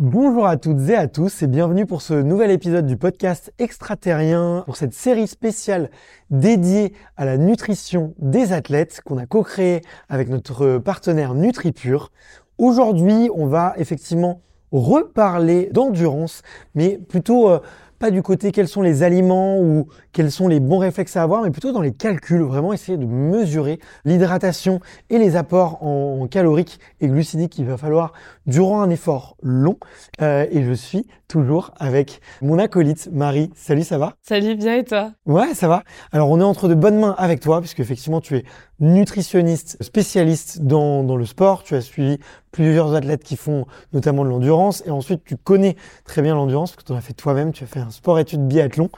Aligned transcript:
Bonjour 0.00 0.46
à 0.46 0.56
toutes 0.56 0.90
et 0.90 0.94
à 0.94 1.08
tous 1.08 1.42
et 1.42 1.48
bienvenue 1.48 1.84
pour 1.84 2.02
ce 2.02 2.14
nouvel 2.14 2.52
épisode 2.52 2.86
du 2.86 2.96
podcast 2.96 3.52
extraterrien, 3.58 4.62
pour 4.64 4.76
cette 4.76 4.94
série 4.94 5.26
spéciale 5.26 5.90
dédiée 6.30 6.92
à 7.16 7.24
la 7.24 7.36
nutrition 7.36 8.14
des 8.20 8.52
athlètes 8.52 9.00
qu'on 9.04 9.18
a 9.18 9.26
co-créée 9.26 9.82
avec 10.08 10.28
notre 10.28 10.78
partenaire 10.78 11.34
NutriPure. 11.34 12.12
Aujourd'hui, 12.58 13.28
on 13.34 13.46
va 13.46 13.74
effectivement 13.76 14.40
reparler 14.70 15.68
d'endurance, 15.72 16.42
mais 16.76 16.96
plutôt 16.96 17.50
euh, 17.50 17.58
pas 17.98 18.10
du 18.10 18.22
côté 18.22 18.52
quels 18.52 18.68
sont 18.68 18.82
les 18.82 19.02
aliments 19.02 19.60
ou 19.60 19.88
quels 20.12 20.30
sont 20.30 20.48
les 20.48 20.60
bons 20.60 20.78
réflexes 20.78 21.16
à 21.16 21.22
avoir, 21.22 21.42
mais 21.42 21.50
plutôt 21.50 21.72
dans 21.72 21.80
les 21.80 21.92
calculs, 21.92 22.42
vraiment 22.42 22.72
essayer 22.72 22.96
de 22.96 23.06
mesurer 23.06 23.80
l'hydratation 24.04 24.80
et 25.10 25.18
les 25.18 25.36
apports 25.36 25.82
en, 25.82 26.26
caloriques 26.28 26.78
et 27.00 27.08
glucidiques 27.08 27.52
qu'il 27.52 27.66
va 27.66 27.76
falloir 27.76 28.12
durant 28.48 28.80
un 28.80 28.90
effort 28.90 29.36
long. 29.42 29.76
Euh, 30.20 30.46
et 30.50 30.64
je 30.64 30.72
suis 30.72 31.06
toujours 31.28 31.72
avec 31.78 32.20
mon 32.42 32.58
acolyte 32.58 33.10
Marie. 33.12 33.50
Salut, 33.54 33.84
ça 33.84 33.98
va? 33.98 34.14
Salut, 34.22 34.56
bien 34.56 34.76
et 34.76 34.84
toi? 34.84 35.12
Ouais, 35.26 35.54
ça 35.54 35.68
va. 35.68 35.84
Alors 36.10 36.30
on 36.30 36.40
est 36.40 36.44
entre 36.44 36.66
de 36.66 36.74
bonnes 36.74 36.98
mains 36.98 37.14
avec 37.18 37.40
toi, 37.40 37.60
puisque 37.60 37.80
effectivement 37.80 38.20
tu 38.20 38.36
es 38.36 38.44
nutritionniste 38.80 39.82
spécialiste 39.82 40.62
dans, 40.62 41.04
dans 41.04 41.16
le 41.16 41.26
sport. 41.26 41.62
Tu 41.62 41.74
as 41.74 41.82
suivi 41.82 42.18
plusieurs 42.50 42.94
athlètes 42.94 43.22
qui 43.22 43.36
font 43.36 43.66
notamment 43.92 44.24
de 44.24 44.30
l'endurance 44.30 44.82
et 44.86 44.90
ensuite 44.90 45.22
tu 45.24 45.36
connais 45.36 45.76
très 46.04 46.22
bien 46.22 46.34
l'endurance 46.34 46.72
parce 46.72 46.82
que 46.82 46.88
tu 46.88 46.92
en 46.92 46.96
as 46.96 47.02
fait 47.02 47.12
toi-même. 47.12 47.52
Tu 47.52 47.64
as 47.64 47.66
fait 47.66 47.80
un 47.80 47.90
sport-études 47.90 48.48
biathlon 48.48 48.88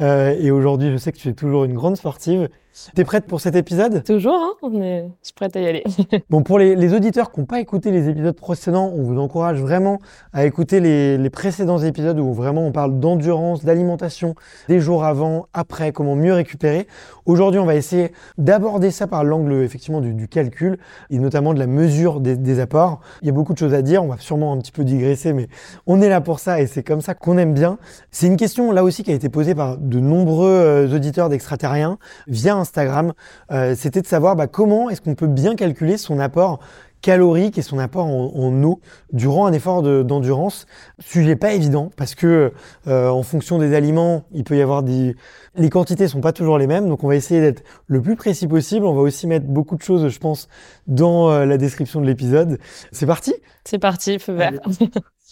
euh, 0.00 0.34
et 0.38 0.52
aujourd'hui 0.52 0.92
je 0.92 0.96
sais 0.96 1.10
que 1.10 1.18
tu 1.18 1.28
es 1.28 1.34
toujours 1.34 1.64
une 1.64 1.74
grande 1.74 1.96
sportive. 1.96 2.48
T'es 2.94 3.04
prête 3.04 3.26
pour 3.26 3.40
cet 3.40 3.56
épisode? 3.56 4.02
Toujours, 4.04 4.34
hein 4.34 4.52
on 4.62 4.80
est... 4.80 5.08
je 5.22 5.26
suis 5.26 5.34
prête 5.34 5.56
à 5.56 5.60
y 5.60 5.66
aller. 5.66 5.84
bon, 6.30 6.42
pour 6.42 6.58
les, 6.58 6.76
les 6.76 6.94
auditeurs 6.94 7.32
qui 7.32 7.40
n'ont 7.40 7.46
pas 7.46 7.60
écouté 7.60 7.90
les 7.90 8.08
épisodes 8.08 8.34
précédents, 8.34 8.92
on 8.94 9.02
vous 9.02 9.18
encourage 9.18 9.60
vraiment 9.60 9.98
à 10.32 10.44
écouter 10.44 10.80
les, 10.80 11.18
les 11.18 11.30
précédents 11.30 11.78
épisodes 11.78 12.18
où 12.18 12.32
vraiment 12.32 12.66
on 12.66 12.72
parle 12.72 12.98
d'endurance, 12.98 13.64
d'alimentation, 13.64 14.34
des 14.68 14.80
jours 14.80 15.04
avant, 15.04 15.46
après, 15.52 15.92
comment 15.92 16.16
mieux 16.16 16.32
récupérer. 16.32 16.86
Aujourd'hui, 17.26 17.60
on 17.60 17.66
va 17.66 17.74
essayer 17.74 18.12
d'aborder 18.38 18.90
ça 18.90 19.06
par 19.06 19.24
l'angle 19.24 19.52
effectivement 19.62 20.00
du, 20.00 20.14
du, 20.14 20.28
calcul 20.28 20.78
et 21.10 21.18
notamment 21.18 21.54
de 21.54 21.58
la 21.58 21.66
mesure 21.66 22.20
des, 22.20 22.36
des, 22.36 22.60
apports. 22.60 23.00
Il 23.22 23.26
y 23.26 23.30
a 23.30 23.32
beaucoup 23.32 23.52
de 23.52 23.58
choses 23.58 23.74
à 23.74 23.82
dire, 23.82 24.02
on 24.02 24.08
va 24.08 24.18
sûrement 24.18 24.52
un 24.52 24.58
petit 24.58 24.72
peu 24.72 24.84
digresser, 24.84 25.32
mais 25.32 25.48
on 25.86 26.00
est 26.00 26.08
là 26.08 26.20
pour 26.20 26.40
ça 26.40 26.60
et 26.60 26.66
c'est 26.66 26.82
comme 26.82 27.00
ça 27.00 27.14
qu'on 27.14 27.38
aime 27.38 27.54
bien. 27.54 27.78
C'est 28.10 28.26
une 28.26 28.36
question 28.36 28.72
là 28.72 28.84
aussi 28.84 29.02
qui 29.02 29.10
a 29.10 29.14
été 29.14 29.28
posée 29.28 29.54
par 29.54 29.78
de 29.78 30.00
nombreux 30.00 30.50
euh, 30.50 30.94
auditeurs 30.94 31.28
d'extraterriens 31.28 31.98
via 32.26 32.56
Instagram, 32.70 33.12
euh, 33.50 33.74
c'était 33.76 34.00
de 34.00 34.06
savoir 34.06 34.36
bah, 34.36 34.46
comment 34.46 34.90
est-ce 34.90 35.00
qu'on 35.00 35.14
peut 35.14 35.26
bien 35.26 35.56
calculer 35.56 35.96
son 35.96 36.18
apport 36.18 36.60
calorique 37.00 37.58
et 37.58 37.62
son 37.62 37.78
apport 37.78 38.06
en, 38.06 38.62
eau 38.62 38.80
durant 39.12 39.46
un 39.46 39.52
effort 39.52 39.82
d'endurance. 39.82 40.66
Sujet 40.98 41.36
pas 41.36 41.52
évident 41.52 41.90
parce 41.96 42.14
que 42.14 42.52
euh, 42.86 43.08
en 43.08 43.22
fonction 43.22 43.58
des 43.58 43.74
aliments, 43.74 44.24
il 44.32 44.44
peut 44.44 44.56
y 44.56 44.62
avoir 44.62 44.82
des 44.82 45.16
les 45.56 45.70
quantités 45.70 46.08
sont 46.08 46.20
pas 46.20 46.32
toujours 46.32 46.58
les 46.58 46.66
mêmes, 46.66 46.88
donc 46.88 47.02
on 47.02 47.08
va 47.08 47.16
essayer 47.16 47.40
d'être 47.40 47.62
le 47.86 48.00
plus 48.00 48.16
précis 48.16 48.46
possible. 48.46 48.86
On 48.86 48.94
va 48.94 49.00
aussi 49.00 49.26
mettre 49.26 49.46
beaucoup 49.46 49.76
de 49.76 49.82
choses, 49.82 50.08
je 50.08 50.18
pense, 50.18 50.48
dans 50.86 51.30
euh, 51.30 51.44
la 51.44 51.56
description 51.56 52.00
de 52.00 52.06
l'épisode. 52.06 52.58
C'est 52.92 53.06
parti? 53.06 53.34
C'est 53.64 53.78
parti, 53.78 54.18
feu 54.18 54.34
vert. 54.34 54.52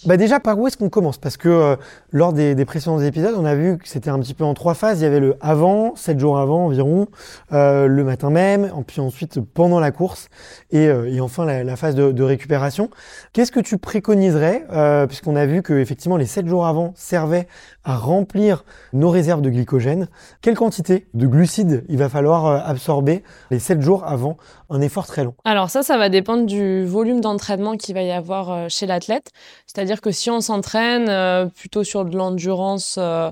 Bah 0.07 0.17
déjà, 0.17 0.39
par 0.39 0.59
où 0.59 0.67
est-ce 0.69 0.77
qu'on 0.77 0.89
commence? 0.89 1.19
Parce 1.19 1.37
que 1.37 1.49
euh, 1.49 1.77
lors 2.13 2.33
des, 2.33 2.55
des, 2.55 2.65
précédents 2.65 3.01
épisodes, 3.01 3.35
on 3.37 3.45
a 3.45 3.55
vu 3.55 3.79
que 3.79 3.89
c'était 3.89 4.11
un 4.11 4.19
petit 4.21 4.35
peu 4.35 4.45
en 4.45 4.55
trois 4.55 4.75
phases. 4.75 5.01
Il 5.01 5.03
y 5.03 5.07
avait 5.07 5.19
le 5.19 5.37
avant, 5.41 5.97
sept 5.97 6.21
jours 6.21 6.39
avant 6.39 6.67
environ, 6.67 7.09
euh, 7.53 7.87
le 7.87 8.05
matin 8.05 8.31
même, 8.31 8.71
puis 8.87 9.01
ensuite 9.01 9.41
pendant 9.41 9.81
la 9.81 9.91
course, 9.91 10.29
et, 10.71 10.89
euh, 10.89 11.13
et 11.13 11.21
enfin 11.21 11.45
la, 11.45 11.65
la, 11.65 11.77
phase 11.77 11.95
de, 11.95 12.13
de 12.13 12.23
récupération. 12.23 12.91
Qu'est-ce 13.33 13.53
que 13.53 13.61
tu 13.61 13.79
préconiserais 13.79 14.65
euh, 14.73 15.07
Puisqu'on 15.07 15.37
a 15.37 15.47
vu 15.47 15.63
que 15.63 15.75
effectivement 15.75 16.17
les 16.17 16.27
sept 16.27 16.47
jours 16.47 16.67
avant 16.67 16.93
servaient 16.97 17.49
à 17.85 17.97
remplir 17.97 18.65
nos 18.93 19.11
réserves 19.11 19.41
de 19.41 19.51
glycogène. 19.51 20.09
Quelle 20.43 20.57
quantité 20.57 21.07
de 21.15 21.27
glucides 21.27 21.85
il 21.89 21.99
va 21.99 22.09
falloir 22.09 22.47
euh, 22.47 22.59
absorber 22.65 23.23
les 23.51 23.59
sept 23.59 23.81
jours 23.81 24.05
avant 24.05 24.37
un 24.71 24.81
effort 24.81 25.07
très 25.07 25.25
long? 25.25 25.35
Alors 25.45 25.71
ça, 25.71 25.83
ça 25.83 25.97
va 25.99 26.09
dépendre 26.09 26.47
du 26.47 26.85
volume 26.85 27.21
d'entraînement 27.21 27.77
qu'il 27.77 27.95
va 27.95 28.03
y 28.03 28.13
avoir 28.13 28.69
chez 28.69 28.87
l'athlète. 28.87 29.31
C'est-à-dire 29.67 29.88
que 29.97 30.11
si 30.13 30.31
on 30.31 30.41
s'entraîne 30.41 31.09
euh, 31.09 31.47
plutôt 31.47 31.85
sur 31.85 32.05
de 32.05 32.17
l'endurance, 32.17 32.97
euh, 32.99 33.31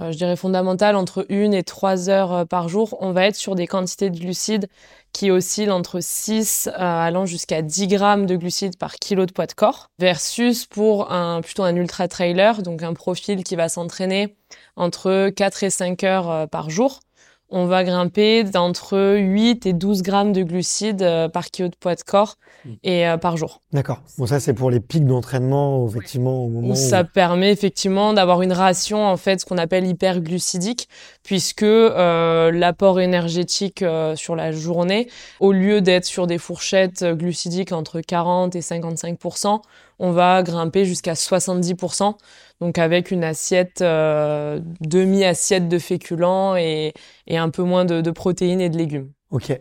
euh, 0.00 0.12
je 0.12 0.16
dirais 0.16 0.36
fondamentale, 0.36 0.96
entre 0.96 1.26
une 1.28 1.54
et 1.54 1.62
trois 1.62 2.08
heures 2.10 2.46
par 2.46 2.68
jour, 2.68 2.96
on 3.00 3.12
va 3.12 3.26
être 3.26 3.36
sur 3.36 3.54
des 3.54 3.66
quantités 3.66 4.10
de 4.10 4.18
glucides 4.18 4.68
qui 5.12 5.30
oscillent 5.30 5.70
entre 5.70 6.00
6 6.00 6.68
allant 6.74 7.24
jusqu'à 7.24 7.62
10 7.62 7.86
grammes 7.86 8.26
de 8.26 8.36
glucides 8.36 8.76
par 8.76 8.96
kilo 8.96 9.26
de 9.26 9.32
poids 9.32 9.46
de 9.46 9.52
corps, 9.52 9.88
versus 10.00 10.66
pour 10.66 11.12
un 11.12 11.40
plutôt 11.40 11.62
un 11.62 11.76
ultra 11.76 12.08
trailer, 12.08 12.62
donc 12.62 12.82
un 12.82 12.94
profil 12.94 13.44
qui 13.44 13.54
va 13.54 13.68
s'entraîner 13.68 14.36
entre 14.76 15.30
4 15.30 15.62
et 15.62 15.70
5 15.70 16.02
heures 16.02 16.48
par 16.48 16.70
jour 16.70 17.00
on 17.56 17.66
va 17.66 17.84
grimper 17.84 18.42
d'entre 18.42 19.16
8 19.16 19.64
et 19.66 19.72
12 19.72 20.02
grammes 20.02 20.32
de 20.32 20.42
glucides 20.42 21.02
euh, 21.02 21.28
par 21.28 21.46
kilo 21.52 21.68
de 21.68 21.76
poids 21.76 21.94
de 21.94 22.02
corps 22.02 22.34
mmh. 22.64 22.70
et 22.82 23.06
euh, 23.06 23.16
par 23.16 23.36
jour. 23.36 23.60
D'accord. 23.72 24.02
Bon, 24.18 24.26
ça, 24.26 24.40
c'est 24.40 24.54
pour 24.54 24.72
les 24.72 24.80
pics 24.80 25.06
d'entraînement, 25.06 25.86
effectivement, 25.86 26.44
au 26.44 26.48
moment 26.48 26.72
où... 26.72 26.74
Ça 26.74 27.04
permet 27.04 27.52
effectivement 27.52 28.12
d'avoir 28.12 28.42
une 28.42 28.52
ration, 28.52 29.06
en 29.06 29.16
fait, 29.16 29.40
ce 29.40 29.46
qu'on 29.46 29.58
appelle 29.58 29.86
hyperglucidique, 29.86 30.88
puisque 31.22 31.62
euh, 31.62 32.50
l'apport 32.50 32.98
énergétique 32.98 33.82
euh, 33.82 34.16
sur 34.16 34.34
la 34.34 34.50
journée, 34.50 35.08
au 35.38 35.52
lieu 35.52 35.80
d'être 35.80 36.06
sur 36.06 36.26
des 36.26 36.38
fourchettes 36.38 37.04
glucidiques 37.04 37.70
entre 37.70 38.00
40 38.00 38.56
et 38.56 38.60
55% 38.60 39.60
on 39.98 40.10
va 40.10 40.42
grimper 40.42 40.84
jusqu'à 40.84 41.14
70 41.14 41.74
donc 42.60 42.78
avec 42.78 43.10
une 43.10 43.24
assiette, 43.24 43.82
euh, 43.82 44.60
demi-assiette 44.80 45.68
de 45.68 45.78
féculents 45.78 46.56
et, 46.56 46.92
et, 47.26 47.36
un 47.36 47.50
peu 47.50 47.62
moins 47.62 47.84
de, 47.84 48.00
de 48.00 48.10
protéines 48.10 48.60
et 48.60 48.70
de 48.70 48.78
légumes. 48.78 49.12
Ok, 49.30 49.52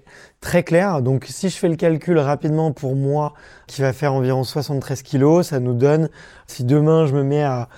très 0.44 0.64
clair. 0.64 1.02
Donc 1.02 1.26
si 1.28 1.50
je 1.50 1.56
fais 1.56 1.70
le 1.70 1.76
calcul 1.76 2.20
rapidement 2.20 2.72
pour 2.72 2.96
moi, 2.96 3.34
qui 3.68 3.82
va 3.82 3.94
faire 3.94 4.14
environ 4.14 4.44
73 4.44 5.02
kilos, 5.02 5.48
ça 5.48 5.60
nous 5.60 5.74
donne, 5.74 6.10
si 6.48 6.64
demain 6.64 7.06
je 7.06 7.14
me 7.14 7.24
mets 7.24 7.44
à, 7.44 7.70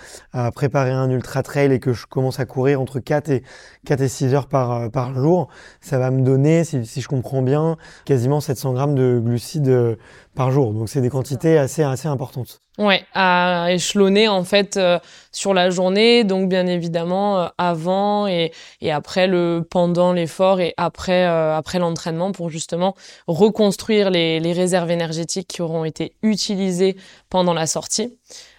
préparer 0.53 0.91
un 0.91 1.09
ultra 1.09 1.43
trail 1.43 1.71
et 1.71 1.79
que 1.79 1.93
je 1.93 2.05
commence 2.05 2.39
à 2.39 2.45
courir 2.45 2.81
entre 2.81 2.99
4 2.99 3.29
et 3.29 3.43
4 3.85 4.01
et 4.01 4.07
6 4.07 4.33
heures 4.33 4.47
par, 4.47 4.71
euh, 4.71 4.89
par 4.89 5.13
jour, 5.13 5.47
ça 5.79 5.97
va 5.99 6.11
me 6.11 6.21
donner, 6.21 6.63
si, 6.63 6.83
je 6.83 7.07
comprends 7.07 7.41
bien, 7.41 7.77
quasiment 8.03 8.41
700 8.41 8.73
grammes 8.73 8.95
de 8.95 9.21
glucides 9.23 9.69
euh, 9.69 9.95
par 10.35 10.51
jour. 10.51 10.73
Donc 10.73 10.89
c'est 10.89 11.01
des 11.01 11.09
quantités 11.09 11.57
assez 11.57 11.83
assez 11.83 12.07
importantes. 12.07 12.61
Ouais, 12.77 13.05
à 13.13 13.67
échelonner 13.69 14.27
en 14.27 14.43
fait 14.43 14.75
euh, 14.75 14.99
sur 15.31 15.53
la 15.53 15.69
journée, 15.69 16.25
donc 16.25 16.49
bien 16.49 16.67
évidemment 16.67 17.49
avant 17.57 18.27
et, 18.27 18.51
après 18.91 19.27
le 19.27 19.65
pendant 19.69 20.11
l'effort 20.11 20.59
et 20.59 20.73
après 20.75 21.23
après 21.23 21.79
l'entraînement 21.79 22.33
pour 22.33 22.49
justement 22.55 22.95
reconstruire 23.27 24.09
les, 24.09 24.53
réserves 24.53 24.89
énergétiques 24.89 25.47
qui 25.47 25.61
auront 25.61 25.83
été 25.83 26.13
utilisées 26.23 26.95
pendant 27.29 27.53
la 27.53 27.67
sortie 27.67 28.17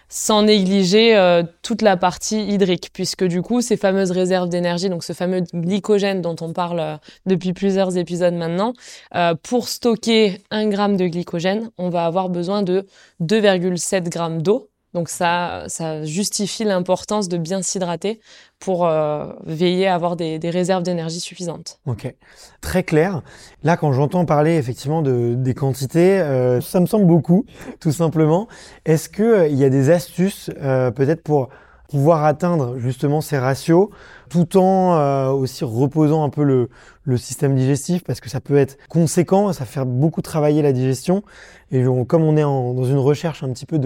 sans 0.09 0.43
négliger 0.43 1.17
euh, 1.17 1.43
toute 1.63 1.83
la 1.83 1.97
partie 1.97 2.41
hydrique, 2.47 2.91
puisque 2.93 3.25
du 3.25 3.43
coup, 3.43 3.61
ces 3.61 3.77
fameuses 3.77 4.13
réserves 4.13 4.49
d'énergie, 4.49 4.89
donc 4.89 5.03
ce 5.03 5.13
fameux 5.13 5.43
glycogène 5.53 6.23
dont 6.23 6.37
on 6.41 6.53
parle 6.53 6.79
euh, 6.79 6.97
depuis 7.27 7.53
plusieurs 7.53 7.97
épisodes 7.97 8.35
maintenant, 8.35 8.73
euh, 9.17 9.35
pour 9.43 9.69
stocker 9.69 10.41
un 10.53 10.69
gramme 10.69 10.97
de 10.97 11.09
glycogène, 11.09 11.71
on 11.77 11.89
va 11.89 12.07
avoir 12.07 12.29
besoin 12.29 12.63
de 12.63 12.87
2,7 13.21 14.09
grammes 14.09 14.43
d'eau. 14.43 14.71
Donc 14.97 15.11
ça, 15.11 15.67
justifie 16.05 16.65
l'importance 16.65 17.29
de 17.29 17.37
bien 17.37 17.61
s'hydrater 17.61 18.19
pour 18.59 18.87
euh, 18.87 19.27
veiller 19.45 19.87
à 19.89 19.95
avoir 19.95 20.17
des, 20.17 20.39
réserves 20.45 20.83
d'énergie 20.83 21.21
suffisantes. 21.21 21.81
Ok, 21.85 22.15
très 22.63 22.83
clair. 22.83 23.21
Là, 23.63 23.77
quand 23.77 23.93
j'entends 23.93 24.25
parler 24.25 24.57
effectivement 24.57 25.03
de, 25.03 25.35
des 25.37 25.53
quantités, 25.53 26.19
euh, 26.19 26.63
ça 26.63 26.81
me 26.81 26.87
semble 26.87 27.05
beaucoup, 27.05 27.45
tout 27.79 27.93
simplement. 27.93 28.49
Est-ce 28.87 29.11
que 29.11 29.23
euh, 29.23 29.49
y 29.49 29.65
a 29.65 29.69
des 29.69 29.91
astuces 29.91 30.51
peut-être 30.57 31.23
pour 31.23 31.51
pouvoir 31.89 32.25
atteindre 32.25 32.79
justement 32.79 33.21
ces 33.21 33.39
ratios 33.39 33.89
tout 34.29 34.57
en 34.57 34.97
euh, 34.97 35.29
aussi 35.29 35.65
reposant 35.65 36.25
un 36.25 36.31
peu 36.31 36.43
le, 36.43 36.69
système 37.17 37.55
digestif 37.55 38.03
parce 38.03 38.21
que 38.21 38.29
ça 38.29 38.41
peut 38.41 38.57
être 38.57 38.77
conséquent, 38.89 39.53
ça 39.53 39.65
fait 39.65 39.85
beaucoup 39.85 40.23
travailler 40.23 40.61
la 40.63 40.73
digestion. 40.73 41.23
Et 41.71 41.85
comme 42.09 42.23
on 42.23 42.37
est 42.37 42.43
dans 42.43 42.85
une 42.85 42.99
recherche 42.99 43.45
un 43.45 43.53
petit 43.53 43.67
peu 43.67 43.81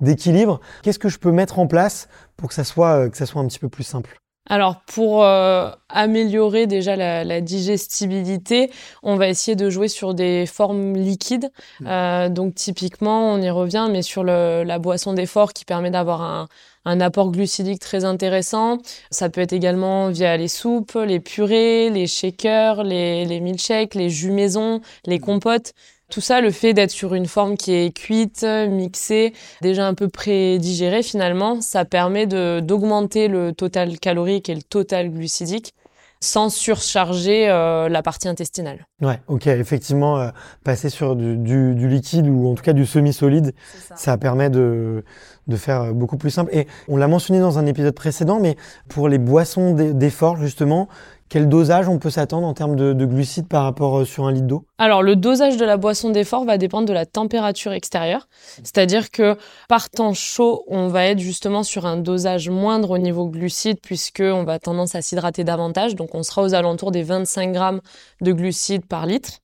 d'équilibre, 0.00 0.60
qu'est-ce 0.82 0.98
que 0.98 1.08
je 1.08 1.18
peux 1.18 1.32
mettre 1.32 1.58
en 1.58 1.66
place 1.66 2.08
pour 2.36 2.48
que 2.48 2.54
ça 2.54 2.64
soit 2.64 3.08
que 3.08 3.16
ça 3.16 3.24
soit 3.24 3.40
un 3.40 3.46
petit 3.46 3.58
peu 3.58 3.70
plus 3.70 3.84
simple? 3.84 4.18
Alors 4.48 4.80
pour 4.86 5.24
euh, 5.24 5.70
améliorer 5.88 6.66
déjà 6.66 6.94
la, 6.94 7.24
la, 7.24 7.40
digestibilité, 7.40 8.70
on 9.02 9.16
va 9.16 9.28
essayer 9.28 9.56
de 9.56 9.68
jouer 9.70 9.88
sur 9.88 10.14
des 10.14 10.46
formes 10.46 10.94
liquides. 10.94 11.50
Mmh. 11.80 11.86
Euh, 11.88 12.28
donc 12.28 12.54
typiquement, 12.54 13.32
on 13.32 13.40
y 13.42 13.50
revient, 13.50 13.88
mais 13.90 14.02
sur 14.02 14.22
le, 14.22 14.62
la 14.64 14.78
boisson 14.78 15.12
d'effort 15.12 15.52
qui 15.52 15.64
permet 15.64 15.90
d'avoir 15.90 16.22
un, 16.22 16.48
un, 16.84 17.00
apport 17.00 17.32
glucidique 17.32 17.80
très 17.80 18.04
intéressant. 18.04 18.78
Ça 19.10 19.28
peut 19.30 19.40
être 19.40 19.52
également 19.52 20.10
via 20.10 20.36
les 20.36 20.48
soupes, 20.48 20.94
les 20.94 21.18
purées, 21.18 21.90
les 21.90 22.06
shakers, 22.06 22.84
les, 22.84 23.24
les 23.24 23.40
milkshakes, 23.40 23.96
les 23.96 24.10
jus 24.10 24.30
maison, 24.30 24.80
les 25.06 25.18
compotes. 25.18 25.72
Tout 26.10 26.20
ça, 26.20 26.40
le 26.40 26.50
fait 26.50 26.72
d'être 26.72 26.90
sur 26.90 27.14
une 27.14 27.26
forme 27.26 27.56
qui 27.56 27.72
est 27.72 27.94
cuite, 27.96 28.44
mixée, 28.44 29.32
déjà 29.60 29.86
un 29.86 29.94
peu 29.94 30.08
pré-digérée 30.08 31.02
finalement, 31.02 31.60
ça 31.60 31.84
permet 31.84 32.26
d'augmenter 32.26 33.28
le 33.28 33.52
total 33.52 33.98
calorique 33.98 34.48
et 34.48 34.54
le 34.54 34.62
total 34.62 35.10
glucidique 35.10 35.74
sans 36.20 36.48
surcharger 36.48 37.48
euh, 37.48 37.88
la 37.88 38.02
partie 38.02 38.28
intestinale. 38.28 38.86
Ouais, 39.02 39.20
ok, 39.28 39.46
effectivement, 39.48 40.18
euh, 40.18 40.30
passer 40.64 40.88
sur 40.88 41.14
du, 41.14 41.36
du, 41.36 41.88
liquide 41.88 42.26
ou 42.26 42.48
en 42.48 42.54
tout 42.54 42.62
cas 42.62 42.72
du 42.72 42.86
semi-solide, 42.86 43.52
ça. 43.94 44.16
permet 44.16 44.48
de, 44.48 45.04
de 45.46 45.56
faire 45.56 45.92
beaucoup 45.92 46.16
plus 46.16 46.30
simple. 46.30 46.50
Et 46.54 46.66
on 46.88 46.96
l'a 46.96 47.08
mentionné 47.08 47.40
dans 47.40 47.58
un 47.58 47.66
épisode 47.66 47.94
précédent, 47.94 48.40
mais 48.40 48.56
pour 48.88 49.08
les 49.08 49.18
boissons 49.18 49.74
d'effort, 49.74 50.36
justement, 50.36 50.88
quel 51.28 51.48
dosage 51.48 51.88
on 51.88 51.98
peut 51.98 52.10
s'attendre 52.10 52.46
en 52.46 52.54
termes 52.54 52.76
de, 52.76 53.04
glucides 53.04 53.48
par 53.48 53.64
rapport 53.64 53.98
euh, 53.98 54.04
sur 54.04 54.26
un 54.26 54.32
litre 54.32 54.46
d'eau? 54.46 54.64
Alors 54.78 55.02
le 55.02 55.16
dosage 55.16 55.56
de 55.56 55.64
la 55.64 55.76
boisson 55.76 56.10
d'effort 56.10 56.44
va 56.44 56.58
dépendre 56.58 56.86
de 56.86 56.92
la 56.92 57.06
température 57.06 57.72
extérieure. 57.72 58.28
C'est-à-dire 58.58 59.10
que 59.10 59.36
par 59.68 59.90
temps 59.90 60.14
chaud, 60.14 60.64
on 60.68 60.88
va 60.88 61.06
être 61.06 61.18
justement 61.18 61.62
sur 61.62 61.86
un 61.86 61.96
dosage 61.96 62.48
moindre 62.48 62.90
au 62.90 62.98
niveau 62.98 63.26
glucides 63.26 63.80
puisqu'on 63.80 64.44
va 64.44 64.58
tendance 64.58 64.94
à 64.94 65.02
s'hydrater 65.02 65.44
davantage. 65.44 65.94
Donc 65.94 66.14
on 66.14 66.22
sera 66.22 66.42
aux 66.42 66.54
alentours 66.54 66.92
des 66.92 67.02
25 67.02 67.52
grammes 67.52 67.80
de 68.20 68.32
glucides 68.32 68.86
par 68.86 69.06
litre. 69.06 69.40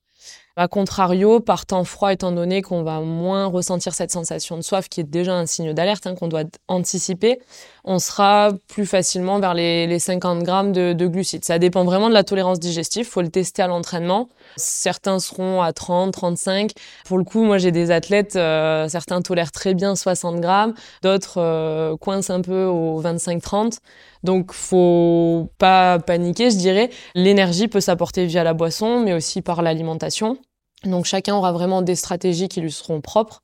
A 0.55 0.67
contrario, 0.67 1.39
par 1.39 1.65
temps 1.65 1.83
froid, 1.83 2.13
étant 2.13 2.31
donné 2.31 2.61
qu'on 2.61 2.83
va 2.83 2.99
moins 2.99 3.47
ressentir 3.47 3.95
cette 3.95 4.11
sensation 4.11 4.55
de 4.55 4.61
soif, 4.61 4.87
qui 4.87 4.99
est 4.99 5.03
déjà 5.03 5.33
un 5.33 5.47
signe 5.47 5.73
d'alerte 5.73 6.05
hein, 6.05 6.13
qu'on 6.13 6.27
doit 6.27 6.43
anticiper, 6.67 7.39
on 7.85 7.99
sera 7.99 8.51
plus 8.69 8.85
facilement 8.85 9.39
vers 9.39 9.53
les, 9.53 9.99
50 9.99 10.43
grammes 10.43 10.71
de, 10.71 11.07
glucides. 11.07 11.43
Ça 11.43 11.59
dépend 11.59 11.83
vraiment 11.83 12.07
de 12.07 12.13
la 12.13 12.23
tolérance 12.23 12.59
digestive. 12.59 13.05
Faut 13.05 13.21
le 13.21 13.29
tester 13.29 13.61
à 13.61 13.67
l'entraînement. 13.67 14.29
Certains 14.55 15.19
seront 15.19 15.61
à 15.61 15.73
30, 15.73 16.13
35. 16.13 16.71
Pour 17.05 17.17
le 17.17 17.25
coup, 17.25 17.43
moi, 17.43 17.57
j'ai 17.57 17.71
des 17.71 17.91
athlètes, 17.91 18.35
euh, 18.35 18.87
certains 18.87 19.21
tolèrent 19.21 19.51
très 19.51 19.73
bien 19.73 19.95
60 19.95 20.39
grammes, 20.39 20.73
d'autres 21.01 21.39
euh, 21.41 21.97
coincent 21.97 22.33
un 22.33 22.41
peu 22.41 22.65
aux 22.65 22.99
25, 22.99 23.41
30. 23.41 23.79
Donc, 24.23 24.53
faut 24.53 25.49
pas 25.57 25.99
paniquer, 25.99 26.51
je 26.51 26.57
dirais. 26.57 26.89
L'énergie 27.15 27.67
peut 27.67 27.81
s'apporter 27.81 28.25
via 28.25 28.43
la 28.45 28.53
boisson, 28.53 29.01
mais 29.01 29.13
aussi 29.13 29.41
par 29.41 29.61
l'alimentation. 29.61 30.37
Donc, 30.85 31.05
chacun 31.05 31.35
aura 31.35 31.51
vraiment 31.51 31.81
des 31.81 31.95
stratégies 31.95 32.47
qui 32.47 32.61
lui 32.61 32.71
seront 32.71 33.01
propres 33.01 33.41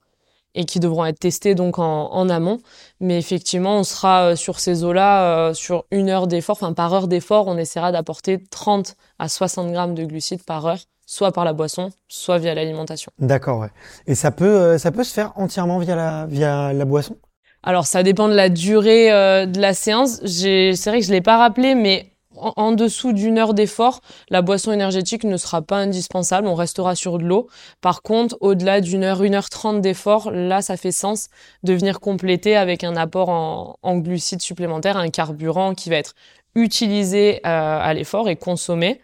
et 0.56 0.66
qui 0.66 0.80
devront 0.80 1.06
être 1.06 1.20
testées 1.20 1.56
donc 1.56 1.80
en, 1.80 2.30
amont. 2.30 2.60
Mais 3.00 3.18
effectivement, 3.18 3.78
on 3.78 3.84
sera 3.84 4.32
euh, 4.32 4.36
sur 4.36 4.60
ces 4.60 4.84
eaux-là 4.84 5.50
euh, 5.50 5.54
sur 5.54 5.86
une 5.92 6.10
heure 6.10 6.28
d'effort, 6.28 6.58
enfin 6.60 6.74
par 6.74 6.94
heure 6.94 7.08
d'effort, 7.08 7.48
on 7.48 7.58
essaiera 7.58 7.92
d'apporter 7.92 8.44
30 8.50 8.96
à 9.20 9.30
60 9.30 9.72
grammes 9.72 9.96
de 9.96 10.06
glucides 10.06 10.44
par 10.44 10.66
heure, 10.66 10.80
soit 11.06 11.32
par 11.32 11.46
la 11.46 11.54
boisson, 11.54 11.90
soit 12.08 12.38
via 12.38 12.54
l'alimentation. 12.54 13.12
D'accord, 13.20 13.60
ouais. 13.60 13.72
Et 14.08 14.16
ça 14.16 14.32
peut, 14.32 14.46
euh, 14.46 14.78
ça 14.78 14.92
peut 14.92 15.04
se 15.04 15.14
faire 15.14 15.34
entièrement 15.36 15.80
via 15.80 15.96
la, 15.96 16.26
via 16.28 16.74
la 16.74 16.86
boisson? 16.86 17.18
Alors 17.64 17.86
ça 17.86 18.04
dépend 18.04 18.30
de 18.30 18.36
la 18.36 18.50
durée 18.50 19.12
euh, 19.12 19.46
de 19.46 19.60
la 19.60 19.74
séance. 19.74 20.26
C'est 20.26 20.74
vrai 20.86 21.00
que 21.00 21.06
je 21.06 21.12
l'ai 21.12 21.22
pas 21.22 21.38
rappelé, 21.38 21.76
mais 21.76 22.09
en, 22.40 22.72
dessous 22.72 23.14
d'une 23.14 23.38
heure 23.38 23.54
d'effort, 23.54 24.02
la 24.30 24.42
boisson 24.42 24.72
énergétique 24.72 25.24
ne 25.24 25.38
sera 25.38 25.62
pas 25.62 25.78
indispensable. 25.78 26.48
On 26.48 26.56
restera 26.56 26.96
sur 26.96 27.18
de 27.18 27.24
l'eau. 27.24 27.48
Par 27.82 28.02
contre, 28.02 28.38
au-delà 28.42 28.82
d'une 28.82 29.04
heure, 29.04 29.24
une 29.24 29.36
heure 29.36 29.50
trente 29.50 29.82
d'effort, 29.82 30.32
là, 30.32 30.62
ça 30.62 30.78
fait 30.78 30.92
sens 30.92 31.30
de 31.64 31.74
venir 31.74 32.00
compléter 32.00 32.56
avec 32.56 32.84
un 32.84 32.96
apport 32.96 33.30
en, 33.30 33.98
glucides 33.98 34.42
supplémentaires, 34.42 34.98
un 34.98 35.10
carburant 35.10 35.74
qui 35.74 35.90
va 35.90 35.98
être 35.98 36.16
utilisé 36.56 37.42
euh, 37.46 37.80
à 37.82 37.94
l'effort 37.94 38.30
et 38.30 38.36
consommé. 38.36 39.02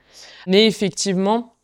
Mais 0.47 0.65
effectivement, 0.65 1.54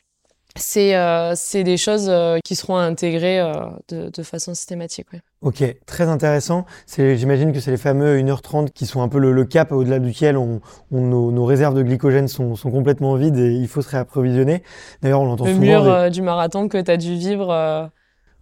c'est 0.55 0.95
euh, 0.95 1.33
des 1.53 1.77
choses 1.77 2.07
euh, 2.09 2.39
qui 2.43 2.55
seront 2.55 2.77
intégrées 2.77 3.39
euh, 3.39 3.53
de, 3.89 4.09
de, 4.09 4.23
façon 4.23 4.53
systématique. 4.53 5.07
Ouais. 5.13 5.21
Ok, 5.41 5.63
très 5.85 6.07
intéressant. 6.07 6.65
J'imagine 6.97 7.53
que 7.53 7.59
c'est 7.59 7.71
les 7.71 7.77
fameux 7.77 8.19
1h30 8.19 8.71
qui 8.71 8.85
sont 8.85 9.01
un 9.01 9.07
peu 9.07 9.19
le, 9.19 9.31
le 9.31 9.45
cap 9.45 9.71
au-delà 9.71 9.99
duquel 9.99 10.37
on, 10.37 10.61
on 10.91 11.01
nos, 11.01 11.31
nos, 11.31 11.45
réserves 11.45 11.75
de 11.75 11.83
glycogène 11.83 12.27
sont, 12.27 12.55
sont, 12.55 12.71
complètement 12.71 13.15
vides 13.15 13.37
et 13.37 13.53
il 13.53 13.67
faut 13.67 13.81
se 13.81 13.89
réapprovisionner. 13.89 14.63
D'ailleurs, 15.01 15.21
on 15.21 15.25
l'entend 15.25 15.45
souvent. 15.45 15.59
Le 15.59 15.65
mur 15.65 15.89
euh, 15.89 16.09
du 16.09 16.21
marathon 16.21 16.67
que 16.67 16.79
tu 16.79 16.91
as 16.91 16.97
dû 16.97 17.15
vivre 17.15 17.91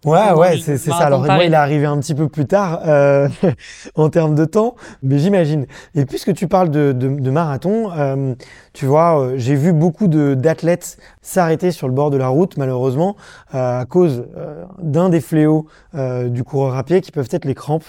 Ouais, 0.04 0.32
ouais, 0.32 0.58
c'est 0.58 0.78
ça. 0.78 0.96
Alors 0.96 1.24
moi, 1.24 1.44
il 1.44 1.52
est 1.52 1.56
arrivé 1.56 1.84
un 1.84 1.98
petit 1.98 2.14
peu 2.14 2.28
plus 2.28 2.46
tard 2.46 2.80
euh, 2.86 3.28
en 3.96 4.08
termes 4.08 4.34
de 4.34 4.46
temps, 4.46 4.76
mais 5.02 5.18
j'imagine. 5.18 5.66
Et 5.94 6.06
puisque 6.06 6.32
tu 6.32 6.48
parles 6.48 6.70
de, 6.70 6.92
de, 6.92 7.08
de 7.08 7.30
marathon, 7.30 7.90
euh, 7.92 8.34
tu 8.72 8.86
vois, 8.86 9.20
euh, 9.20 9.34
j'ai 9.36 9.54
vu 9.54 9.72
beaucoup 9.74 10.08
d'athlètes 10.08 10.96
s'arrêter 11.20 11.70
sur 11.70 11.86
le 11.86 11.92
bord 11.92 12.10
de 12.10 12.16
la 12.16 12.28
route, 12.28 12.56
malheureusement, 12.56 13.16
euh, 13.54 13.80
à 13.80 13.84
cause 13.84 14.24
euh, 14.36 14.64
d'un 14.80 15.10
des 15.10 15.20
fléaux 15.20 15.66
du 15.92 16.44
coureur 16.44 16.76
à 16.76 16.84
pied, 16.84 17.00
qui 17.00 17.10
peuvent 17.12 17.28
être 17.30 17.44
les 17.44 17.54
crampes. 17.54 17.84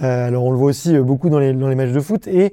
alors 0.00 0.44
on 0.44 0.50
le 0.50 0.56
voit 0.56 0.68
aussi 0.68 0.98
beaucoup 0.98 1.30
dans 1.30 1.38
les, 1.38 1.52
dans 1.52 1.68
les 1.68 1.74
matchs 1.74 1.92
de 1.92 2.00
foot. 2.00 2.26
Et 2.26 2.52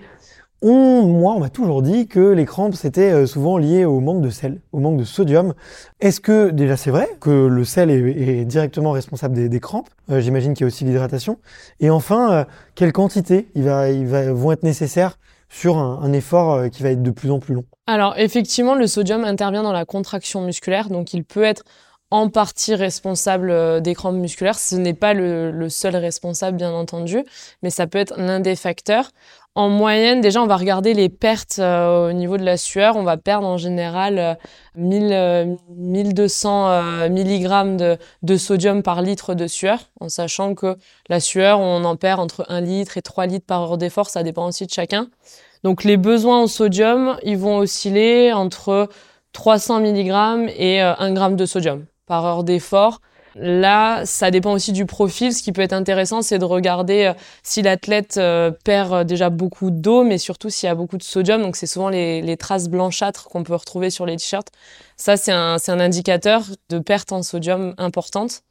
on, 0.64 1.04
moi, 1.04 1.34
on 1.36 1.40
m'a 1.40 1.50
toujours 1.50 1.82
dit 1.82 2.08
que 2.08 2.32
les 2.32 2.46
crampes, 2.46 2.76
c'était 2.76 3.12
euh, 3.12 3.28
souvent 3.28 3.58
lié 3.58 3.84
au 3.84 4.00
manque 4.00 4.22
de 4.22 4.30
sel, 4.30 4.62
au 4.72 4.80
manque 4.80 4.98
de 4.98 5.04
sodium. 5.04 5.54
Est-ce 6.00 6.22
que, 6.22 6.52
déjà, 6.52 6.78
c'est 6.78 6.90
vrai 6.90 7.10
que 7.20 7.30
le 7.30 7.66
sel 7.66 7.92
est, 7.92 8.46
directement 8.46 8.92
responsable 8.92 9.50
des, 9.50 9.60
crampes? 9.60 9.90
Euh, 10.10 10.22
J'imagine 10.22 10.54
qu'il 10.54 10.62
y 10.62 10.64
a 10.64 10.68
aussi 10.68 10.86
l'hydratation. 10.86 11.38
Et 11.82 11.90
enfin, 11.90 12.32
euh, 12.32 12.44
quelle 12.76 12.94
quantité 12.94 13.50
il 13.56 13.64
va, 13.64 13.90
il 13.90 14.08
va, 14.08 14.32
vont 14.32 14.54
être 14.54 14.64
nécessaires 14.64 15.20
sur 15.50 15.78
un, 15.78 16.12
effort 16.14 16.70
qui 16.72 16.82
va 16.82 16.90
être 16.90 17.04
de 17.04 17.12
plus 17.12 17.30
en 17.30 17.40
plus 17.40 17.54
long? 17.54 17.66
Alors, 17.86 18.18
effectivement, 18.18 18.74
le 18.74 18.88
sodium 18.88 19.24
intervient 19.26 19.64
dans 19.64 19.74
la 19.74 19.86
contraction 19.86 20.42
musculaire, 20.42 20.90
donc 20.90 21.14
il 21.14 21.26
peut 21.26 21.44
être 21.44 21.64
en 22.10 22.30
partie 22.30 22.74
responsable 22.74 23.82
des 23.82 23.94
crampes 23.94 24.16
musculaires. 24.16 24.58
Ce 24.58 24.76
n'est 24.76 24.94
pas 24.94 25.14
le, 25.14 25.52
le, 25.52 25.70
seul 25.70 25.96
responsable, 25.96 26.58
bien 26.58 26.72
entendu, 26.72 27.24
mais 27.62 27.70
ça 27.70 27.86
peut 27.86 28.00
être 28.00 28.16
l'un 28.18 28.40
des 28.40 28.56
facteurs. 28.56 29.12
En 29.56 29.70
moyenne, 29.70 30.20
déjà, 30.20 30.42
on 30.42 30.48
va 30.48 30.58
regarder 30.58 30.96
les 30.96 31.10
pertes 31.10 31.60
euh, 31.60 32.10
au 32.10 32.14
niveau 32.14 32.38
de 32.38 32.44
la 32.44 32.58
sueur. 32.58 32.96
On 32.96 33.04
va 33.04 33.18
perdre 33.18 33.46
en 33.46 33.58
général 33.58 34.40
1000, 34.76 35.58
1200 35.70 37.10
mg 37.10 37.78
de, 37.78 37.98
de, 38.24 38.38
sodium 38.38 38.82
par 38.82 39.04
litre 39.04 39.36
de 39.36 39.46
sueur, 39.46 39.92
en 40.00 40.10
sachant 40.10 40.56
que 40.56 40.76
la 41.08 41.20
sueur, 41.20 41.60
on 41.60 41.84
en 41.84 41.96
perd 41.96 42.20
entre 42.20 42.46
1 42.50 42.62
litre 42.62 42.98
et 42.98 43.04
3 43.04 43.28
litres 43.28 43.46
par 43.46 43.62
heure 43.62 43.78
d'effort. 43.78 44.10
Ça 44.10 44.24
dépend 44.24 44.48
aussi 44.48 44.66
de 44.66 44.72
chacun. 44.72 45.10
Donc, 45.64 45.84
les 45.84 45.98
besoins 45.98 46.42
en 46.42 46.48
sodium, 46.48 47.18
ils 47.24 47.38
vont 47.38 47.58
osciller 47.58 48.34
entre 48.34 48.90
300 49.34 49.82
mg 49.82 50.52
et 50.58 50.82
1 50.82 51.16
euh, 51.16 51.30
g 51.30 51.36
de 51.36 51.46
sodium 51.46 51.86
par 52.08 52.26
heure 52.26 52.44
d'effort. 52.44 53.02
Là, 53.36 54.06
ça 54.06 54.30
dépend 54.32 54.54
aussi 54.54 54.72
du 54.72 54.86
profil. 54.86 55.34
Ce 55.34 55.42
qui 55.42 55.52
peut 55.52 55.62
être 55.62 55.74
intéressant, 55.74 56.22
c'est 56.22 56.38
de 56.38 56.46
regarder 56.46 57.06
euh, 57.06 57.14
si 57.42 57.62
l'athlète 57.62 58.18
euh, 58.18 58.52
perd 58.64 58.94
euh, 58.94 59.04
déjà 59.04 59.30
beaucoup 59.30 59.72
d'eau, 59.72 60.04
mais 60.04 60.18
surtout 60.18 60.50
s'il 60.50 60.68
y 60.68 60.70
a 60.70 60.76
beaucoup 60.76 60.98
de 60.98 61.04
sodium. 61.04 61.42
Donc, 61.42 61.56
c'est 61.56 61.68
souvent 61.68 61.90
les, 61.90 62.38
traces 62.38 62.68
blanchâtres 62.70 63.30
qu'on 63.30 63.44
peut 63.44 63.56
retrouver 63.56 63.90
sur 63.90 64.06
les 64.06 64.18
t-shirts. 64.18 64.50
Ça, 64.98 65.18
c'est 65.18 65.32
un, 65.32 65.58
indicateur 65.68 66.44
de 66.70 66.80
perte 66.80 67.12
en 67.12 67.24
sodium 67.24 67.74
importante 67.78 68.44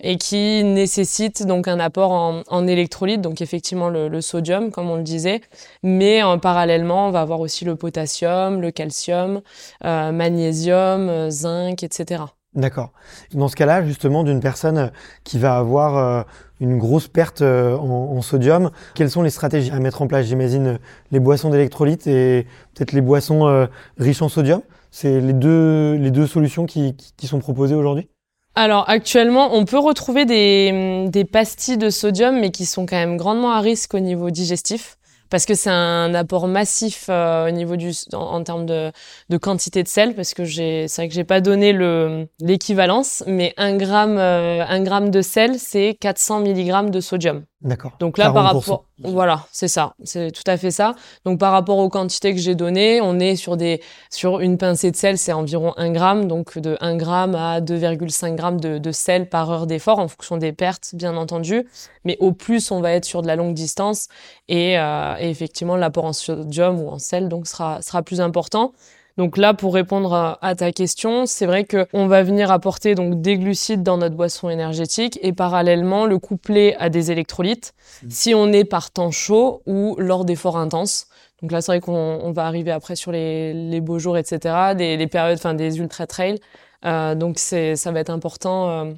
et 0.00 0.16
qui 0.16 0.62
nécessite 0.62 1.44
donc 1.44 1.66
un 1.66 1.80
apport 1.80 2.12
en, 2.12 2.42
en 2.46 2.66
électrolytes, 2.68 3.20
donc 3.20 3.40
effectivement 3.40 3.88
le, 3.88 4.20
sodium, 4.20 4.70
comme 4.70 4.90
on 4.90 4.96
le 4.96 5.02
disait, 5.02 5.40
mais 5.82 6.22
en, 6.22 6.38
parallèlement, 6.38 7.08
on 7.08 7.10
va 7.10 7.20
avoir 7.20 7.40
aussi 7.40 7.64
le 7.64 7.74
potassium, 7.74 8.60
le 8.60 8.70
calcium, 8.70 9.40
magnésium, 9.82 11.30
zinc, 11.30 11.82
etc. 11.82 12.22
D'accord. 12.54 12.92
Dans 13.34 13.48
ce 13.48 13.56
cas-là, 13.56 13.84
justement, 13.84 14.24
d'une 14.24 14.40
personne 14.40 14.90
qui 15.22 15.38
va 15.38 15.58
avoir 15.58 15.96
euh, 15.96 16.22
une 16.60 16.78
grosse 16.78 17.06
perte 17.06 17.42
euh, 17.42 17.76
en, 17.76 18.22
sodium, 18.22 18.70
quelles 18.94 19.10
sont 19.10 19.22
les 19.22 19.30
stratégies 19.30 19.70
à 19.70 19.78
mettre 19.80 20.02
en 20.02 20.06
place? 20.06 20.26
J'imagine 20.26 20.78
les 21.12 21.20
boissons 21.20 21.50
d'électrolytes 21.50 22.06
et 22.06 22.46
peut-être 22.74 22.92
les 22.92 23.02
boissons 23.02 23.46
euh, 23.46 23.66
riches 23.98 24.22
en 24.22 24.28
sodium. 24.28 24.62
C'est 24.90 25.20
les 25.20 25.34
deux, 25.34 25.94
les 25.94 26.10
deux 26.10 26.26
solutions 26.26 26.64
qui, 26.64 26.96
qui 27.16 27.26
sont 27.26 27.38
proposées 27.38 27.74
aujourd'hui? 27.74 28.08
Alors 28.54 28.88
actuellement, 28.88 29.54
on 29.54 29.64
peut 29.64 29.78
retrouver 29.78 30.24
des, 30.24 31.06
des 31.08 31.24
pastilles 31.24 31.78
de 31.78 31.90
sodium, 31.90 32.40
mais 32.40 32.50
qui 32.50 32.66
sont 32.66 32.86
quand 32.86 32.96
même 32.96 33.16
grandement 33.16 33.52
à 33.52 33.60
risque 33.60 33.94
au 33.94 34.00
niveau 34.00 34.30
digestif 34.30 34.97
parce 35.30 35.46
que 35.46 35.54
c'est 35.54 35.70
un 35.70 36.14
apport 36.14 36.48
massif 36.48 37.06
euh, 37.08 37.48
au 37.48 37.50
niveau 37.50 37.76
du 37.76 37.92
en, 38.12 38.42
termes 38.42 38.66
de, 38.66 38.92
de, 39.28 39.36
quantité 39.36 39.82
de 39.82 39.88
sel 39.88 40.14
parce 40.14 40.34
que 40.34 40.44
j'ai 40.44 40.88
c'est 40.88 41.02
vrai 41.02 41.08
que 41.08 41.14
j'ai 41.14 41.24
pas 41.24 41.40
donné 41.40 41.72
le 41.72 42.28
l'équivalence 42.40 43.22
mais 43.26 43.54
un 43.56 43.76
gramme 43.76 44.18
euh, 44.18 44.64
un 44.66 44.82
gramme 44.82 45.10
de 45.10 45.22
sel 45.22 45.58
c'est 45.58 45.96
400 46.00 46.40
mg 46.40 46.90
de 46.90 47.00
sodium 47.00 47.44
D'accord. 47.60 47.96
Donc 47.98 48.18
là, 48.18 48.30
par 48.30 48.44
rapport, 48.44 48.84
voilà, 49.00 49.44
c'est 49.50 49.66
ça, 49.66 49.94
c'est 50.04 50.30
tout 50.30 50.44
à 50.46 50.56
fait 50.56 50.70
ça. 50.70 50.94
Donc 51.24 51.40
par 51.40 51.50
rapport 51.50 51.78
aux 51.78 51.88
quantités 51.88 52.32
que 52.32 52.40
j'ai 52.40 52.54
données, 52.54 53.00
on 53.00 53.18
est 53.18 53.34
sur 53.34 53.56
des, 53.56 53.80
sur 54.10 54.38
une 54.38 54.58
pincée 54.58 54.92
de 54.92 54.96
sel, 54.96 55.18
c'est 55.18 55.32
environ 55.32 55.74
1 55.76 55.90
gramme, 55.90 56.28
donc 56.28 56.56
de 56.56 56.76
1 56.80 56.96
gramme 56.96 57.34
à 57.34 57.60
2,5 57.60 58.36
grammes 58.36 58.60
de, 58.60 58.78
de, 58.78 58.92
sel 58.92 59.28
par 59.28 59.50
heure 59.50 59.66
d'effort 59.66 59.98
en 59.98 60.06
fonction 60.06 60.36
des 60.36 60.52
pertes, 60.52 60.90
bien 60.94 61.16
entendu. 61.16 61.66
Mais 62.04 62.16
au 62.20 62.30
plus, 62.30 62.70
on 62.70 62.80
va 62.80 62.92
être 62.92 63.04
sur 63.04 63.22
de 63.22 63.26
la 63.26 63.34
longue 63.34 63.54
distance 63.54 64.06
et, 64.46 64.78
euh, 64.78 65.16
et 65.18 65.28
effectivement, 65.28 65.74
l'apport 65.74 66.04
en 66.04 66.12
sodium 66.12 66.80
ou 66.80 66.88
en 66.88 67.00
sel 67.00 67.28
donc 67.28 67.48
sera 67.48 67.82
sera 67.82 68.02
plus 68.02 68.20
important. 68.20 68.72
Donc 69.18 69.36
là, 69.36 69.52
pour 69.52 69.74
répondre 69.74 70.38
à, 70.40 70.54
ta 70.54 70.70
question, 70.72 71.26
c'est 71.26 71.44
vrai 71.44 71.66
qu'on 71.66 72.06
va 72.06 72.22
venir 72.22 72.52
apporter 72.52 72.94
donc 72.94 73.20
des 73.20 73.36
glucides 73.36 73.82
dans 73.82 73.98
notre 73.98 74.14
boisson 74.14 74.48
énergétique 74.48 75.18
et 75.22 75.32
parallèlement 75.32 76.06
le 76.06 76.20
coupler 76.20 76.76
à 76.78 76.88
des 76.88 77.10
électrolytes 77.10 77.74
mmh. 78.04 78.06
si 78.10 78.34
on 78.34 78.52
est 78.52 78.64
par 78.64 78.92
temps 78.92 79.10
chaud 79.10 79.62
ou 79.66 79.96
lors 79.98 80.24
d'efforts 80.24 80.56
intenses. 80.56 81.08
Donc 81.42 81.50
là, 81.50 81.60
c'est 81.60 81.72
vrai 81.72 81.80
qu'on 81.80 82.32
va 82.32 82.46
arriver 82.46 82.70
après 82.70 82.94
sur 82.94 83.10
les, 83.10 83.80
beaux 83.80 83.98
jours, 83.98 84.16
etc., 84.16 84.74
des, 84.76 84.96
les 84.96 85.06
périodes, 85.08 85.38
enfin 85.38 85.54
des 85.54 85.78
ultra 85.78 86.06
trails. 86.06 86.38
Euh, 86.84 87.14
donc 87.14 87.38
c'est, 87.38 87.74
ça 87.74 87.90
va 87.90 88.00
être 88.00 88.10
important 88.10 88.70
euh, 88.70 88.92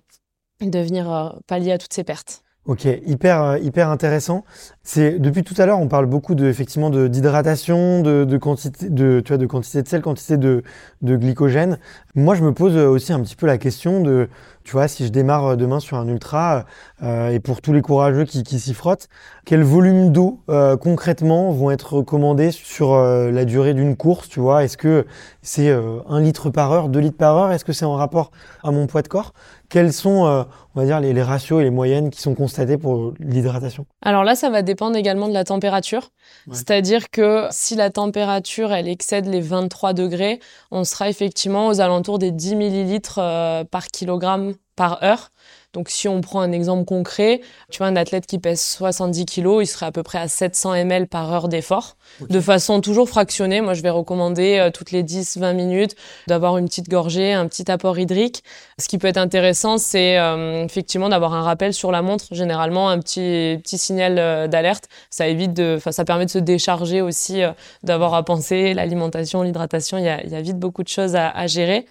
de 0.61 0.79
venir 0.79 1.11
euh, 1.11 1.31
pallier 1.47 1.73
à 1.73 1.79
toutes 1.79 1.95
ces 1.95 2.05
pertes. 2.05 2.43
Ok, 2.67 2.85
hyper 2.85 3.57
hyper 3.57 3.89
intéressant. 3.89 4.45
C'est 4.93 5.21
depuis 5.21 5.45
tout 5.45 5.55
à 5.57 5.67
l'heure, 5.67 5.79
on 5.79 5.87
parle 5.87 6.07
beaucoup 6.07 6.35
de 6.35 6.49
effectivement 6.49 6.91
de 6.91 7.07
d'hydratation, 7.07 8.03
de, 8.03 8.25
de, 8.25 8.37
quantité 8.39 8.91
de 8.91 9.21
tu 9.25 9.29
vois 9.29 9.39
de 9.39 9.47
quantité 9.47 9.83
de 9.83 9.87
sel, 9.87 10.03
quantité 10.03 10.37
de 10.37 10.65
de 11.03 11.17
glycogène. 11.17 11.79
Moi, 12.17 12.35
je 12.35 12.43
me 12.43 12.53
pose 12.53 12.77
aussi 12.77 13.13
un 13.13 13.21
petit 13.21 13.37
peu 13.37 13.47
la 13.47 13.57
question 13.57 14.03
de 14.03 14.29
tu 14.65 14.73
vois 14.73 14.89
si 14.89 15.07
je 15.07 15.11
démarre 15.11 15.57
demain 15.57 15.81
sur 15.81 15.97
un 15.97 16.07
ultra 16.07 16.67
euh, 17.03 17.31
et 17.31 17.41
pour 17.41 17.63
tous 17.63 17.73
les 17.73 17.81
courageux 17.81 18.25
qui, 18.25 18.43
qui 18.43 18.61
s'y 18.61 18.75
frottent, 18.75 19.09
quel 19.47 19.63
volume 19.63 20.13
d'eau 20.13 20.41
euh, 20.49 20.77
concrètement 20.77 21.51
vont 21.51 21.71
être 21.71 21.95
recommandés 21.95 22.51
sur 22.51 22.93
euh, 22.93 23.31
la 23.31 23.45
durée 23.45 23.75
d'une 23.75 23.97
course, 23.97 24.29
tu 24.29 24.39
vois? 24.39 24.65
Est-ce 24.65 24.77
que 24.77 25.07
c'est 25.43 25.71
un 25.71 26.21
litre 26.21 26.51
par 26.51 26.73
heure, 26.73 26.89
deux 26.89 27.01
litres 27.01 27.17
par 27.17 27.37
heure? 27.37 27.53
Est-ce 27.53 27.65
que 27.65 27.73
c'est 27.73 27.87
en 27.87 27.95
rapport 27.95 28.31
à 28.63 28.71
mon 28.71 28.87
poids 28.87 29.03
de 29.03 29.09
corps? 29.09 29.33
Quels 29.71 29.93
sont, 29.93 30.45
on 30.75 30.81
va 30.81 30.85
dire, 30.85 31.01
les, 31.01 31.23
ratios 31.23 31.61
et 31.61 31.65
les 31.65 31.71
moyennes 31.71 32.11
qui 32.11 32.21
sont 32.21 32.35
constatés 32.35 32.77
pour 32.77 33.15
l'hydratation? 33.21 33.87
Alors 34.03 34.25
là, 34.25 34.35
ça 34.35 34.51
va 34.51 34.63
dépendre 34.63 34.80
également 34.95 35.29
de 35.29 35.35
la 35.35 35.45
température. 35.45 36.11
C'est-à-dire 36.53 37.11
que 37.11 37.47
si 37.51 37.77
la 37.77 37.91
température, 37.91 38.73
elle 38.73 38.89
excède 38.89 39.27
les 39.27 39.41
23 39.41 39.93
degrés, 39.93 40.41
on 40.71 40.85
sera 40.85 41.09
effectivement 41.09 41.69
aux 41.69 41.81
alentours 41.81 42.19
des 42.19 42.31
10 42.31 42.57
millilitres 42.57 43.19
euh, 43.19 43.65
par 43.65 43.89
kilogramme 43.89 44.55
par 44.81 45.03
heure. 45.03 45.31
Donc 45.75 45.91
si 45.91 46.09
on 46.09 46.23
prend 46.23 46.41
un 46.41 46.53
exemple 46.53 46.87
concret, 46.87 47.43
tu 47.71 47.79
vois 47.79 47.87
un 47.87 47.97
athlète 47.97 48.25
qui 48.25 48.39
pèse 48.39 48.63
70 48.63 49.27
kg, 49.27 49.59
il 49.61 49.67
serait 49.67 49.85
à 49.85 49.93
peu 49.93 50.03
près 50.03 50.17
à 50.17 50.27
700 50.27 50.73
ml 50.73 51.07
par 51.07 51.31
heure 51.31 51.49
d'effort, 51.49 51.99
de 52.31 52.41
façon 52.41 52.81
toujours 52.81 53.07
fractionnée. 53.07 53.61
Moi, 53.61 53.75
je 53.75 53.83
vais 53.83 53.91
recommander 53.91 54.57
euh, 54.59 54.71
toutes 54.71 54.91
les 54.91 55.05
10-20 55.05 55.53
minutes 55.53 55.97
d'avoir 56.29 56.57
une 56.57 56.65
petite 56.65 56.89
gorgée, 56.89 57.35
un 57.35 57.47
petit 57.47 57.71
apport 57.71 57.99
hydrique. 57.99 58.43
Ce 58.79 58.89
qui 58.89 58.97
peut 58.97 59.07
être 59.07 59.19
intéressant, 59.19 59.77
c'est 59.77 60.19
euh, 60.19 60.65
effectivement 60.65 61.11
d'avoir 61.11 61.35
un 61.35 61.43
rappel 61.43 61.75
sur 61.75 61.93
la 61.93 62.01
montre, 62.01 62.25
généralement 62.33 62.89
un 62.89 62.99
petit 62.99 63.61
petit 63.63 63.77
signal 63.77 64.19
euh, 64.19 64.49
d'alerte. 64.49 64.89
Ça 65.11 65.29
évite 65.29 65.53
de, 65.53 65.75
enfin 65.77 65.93
ça 65.93 66.07
permet 66.07 66.25
de 66.25 66.31
se 66.31 66.39
décharger 66.39 67.03
aussi, 67.03 67.43
d'avoir 67.83 68.15
à 68.15 68.25
penser 68.25 68.73
l'alimentation, 68.73 69.43
l'hydratation. 69.43 69.99
Il 69.99 70.05
y 70.05 70.09
a, 70.09 70.27
y 70.27 70.35
a 70.35 70.41
vite 70.41 70.59
beaucoup 70.59 70.83
de 70.83 70.89
choses 70.89 71.17
à, 71.17 71.29
à 71.29 71.47
gérer. 71.47 71.85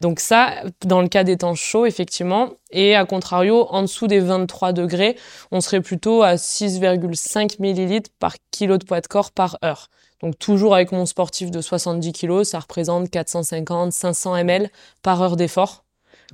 Donc 0.00 0.20
ça, 0.20 0.54
dans 0.84 1.00
le 1.00 1.08
cas 1.08 1.24
des 1.24 1.38
temps 1.38 1.54
chauds, 1.54 1.86
effectivement. 1.86 2.50
Et 2.70 2.94
à 2.94 3.04
contrario, 3.04 3.66
en 3.70 3.82
dessous 3.82 4.06
des 4.06 4.20
23 4.20 4.72
degrés, 4.72 5.16
on 5.50 5.60
serait 5.60 5.80
plutôt 5.80 6.22
à 6.22 6.34
6,5 6.34 7.56
millilitres 7.60 8.10
par 8.18 8.34
kilo 8.50 8.78
de 8.78 8.84
poids 8.84 9.00
de 9.00 9.06
corps 9.06 9.30
par 9.30 9.58
heure. 9.64 9.88
Donc 10.20 10.38
toujours 10.38 10.74
avec 10.74 10.92
mon 10.92 11.06
sportif 11.06 11.50
de 11.50 11.60
70 11.60 12.12
kg, 12.12 12.44
ça 12.44 12.58
représente 12.58 13.10
450, 13.10 13.92
500 13.92 14.36
ml 14.36 14.70
par 15.02 15.20
heure 15.22 15.36
d'effort 15.36 15.84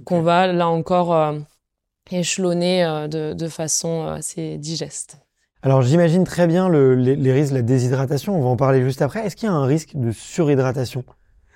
qu'on 0.04 0.22
va 0.22 0.46
là 0.46 0.68
encore 0.68 1.14
euh, 1.14 1.38
échelonner 2.10 2.84
euh, 2.84 3.08
de, 3.08 3.48
façon 3.48 4.06
euh, 4.06 4.14
assez 4.14 4.58
digeste. 4.58 5.18
Alors 5.62 5.82
j'imagine 5.82 6.24
très 6.24 6.46
bien 6.46 6.70
les, 6.70 7.16
les 7.16 7.32
risques 7.32 7.50
de 7.50 7.58
la 7.58 7.62
déshydratation, 7.62 8.36
on 8.38 8.42
va 8.42 8.48
en 8.48 8.56
parler 8.56 8.82
juste 8.82 9.02
après. 9.02 9.26
Est-ce 9.26 9.36
qu'il 9.36 9.48
y 9.48 9.52
a 9.52 9.54
un 9.54 9.66
risque 9.66 9.90
de 9.94 10.10
surhydratation? 10.10 11.04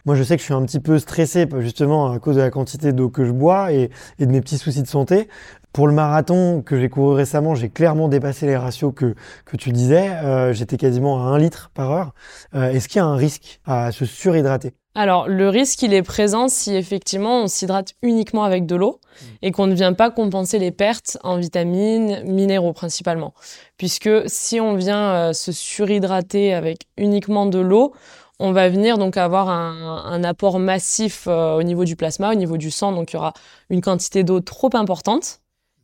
Moi, 0.04 0.14
je 0.14 0.22
sais 0.22 0.36
que 0.36 0.40
je 0.40 0.44
suis 0.44 0.54
un 0.54 0.64
petit 0.64 0.80
peu 0.80 0.98
stressé 0.98 1.46
justement 1.60 2.12
à 2.12 2.18
cause 2.18 2.36
de 2.36 2.42
la 2.42 2.50
quantité 2.50 2.92
d'eau 2.92 3.08
que 3.08 3.24
je 3.24 3.32
bois 3.32 3.72
et, 3.72 3.90
de 4.18 4.26
mes 4.26 4.40
petits 4.40 4.58
soucis 4.58 4.82
de 4.82 4.86
santé. 4.86 5.28
Pour 5.72 5.88
le 5.88 5.94
marathon 5.94 6.62
que 6.62 6.78
j'ai 6.78 6.88
couru 6.88 7.14
récemment, 7.14 7.54
j'ai 7.54 7.68
clairement 7.68 8.08
dépassé 8.08 8.46
les 8.46 8.56
ratios 8.56 8.92
que, 8.94 9.14
que 9.44 9.56
tu 9.56 9.72
disais. 9.72 10.10
Euh, 10.22 10.52
J'étais 10.52 10.76
quasiment 10.76 11.26
à 11.26 11.30
1 11.30 11.38
litre 11.38 11.70
par 11.74 11.90
heure. 11.90 12.14
Euh, 12.54 12.70
Est-ce 12.70 12.88
qu'il 12.88 12.98
y 12.98 13.02
a 13.02 13.06
un 13.06 13.16
risque 13.16 13.60
à 13.64 13.90
se 13.90 14.04
surhydrater? 14.04 14.74
Alors, 14.96 15.26
le 15.26 15.48
risque, 15.48 15.82
il 15.82 15.92
est 15.92 16.04
présent 16.04 16.46
si 16.46 16.76
effectivement 16.76 17.42
on 17.42 17.46
s'hydrate 17.48 17.94
uniquement 18.02 18.44
avec 18.44 18.64
de 18.64 18.76
l'eau 18.76 19.00
et 19.42 19.50
qu'on 19.50 19.66
ne 19.66 19.74
vient 19.74 19.92
pas 19.92 20.12
compenser 20.12 20.60
les 20.60 20.70
pertes 20.70 21.18
en 21.24 21.36
vitamines, 21.36 22.22
minéraux 22.24 22.72
principalement. 22.72 23.34
Puisque 23.76 24.10
si 24.26 24.60
on 24.60 24.76
vient 24.76 25.10
euh, 25.14 25.32
se 25.32 25.50
surhydrater 25.50 26.54
avec 26.54 26.86
uniquement 26.96 27.46
de 27.46 27.58
l'eau, 27.58 27.92
on 28.40 28.52
va 28.52 28.68
venir 28.68 28.98
donc 28.98 29.16
avoir 29.16 29.48
un, 29.48 30.24
apport 30.24 30.58
massif 30.58 31.26
euh, 31.26 31.54
au 31.54 31.62
niveau 31.62 31.84
du 31.84 31.96
plasma, 31.96 32.32
au 32.32 32.34
niveau 32.34 32.56
du 32.56 32.70
sang. 32.70 32.92
Donc 32.92 33.12
il 33.12 33.14
y 33.14 33.16
aura 33.16 33.32
une 33.70 33.80
quantité 33.80 34.24
d'eau 34.24 34.40
trop 34.40 34.70
importante 34.74 35.40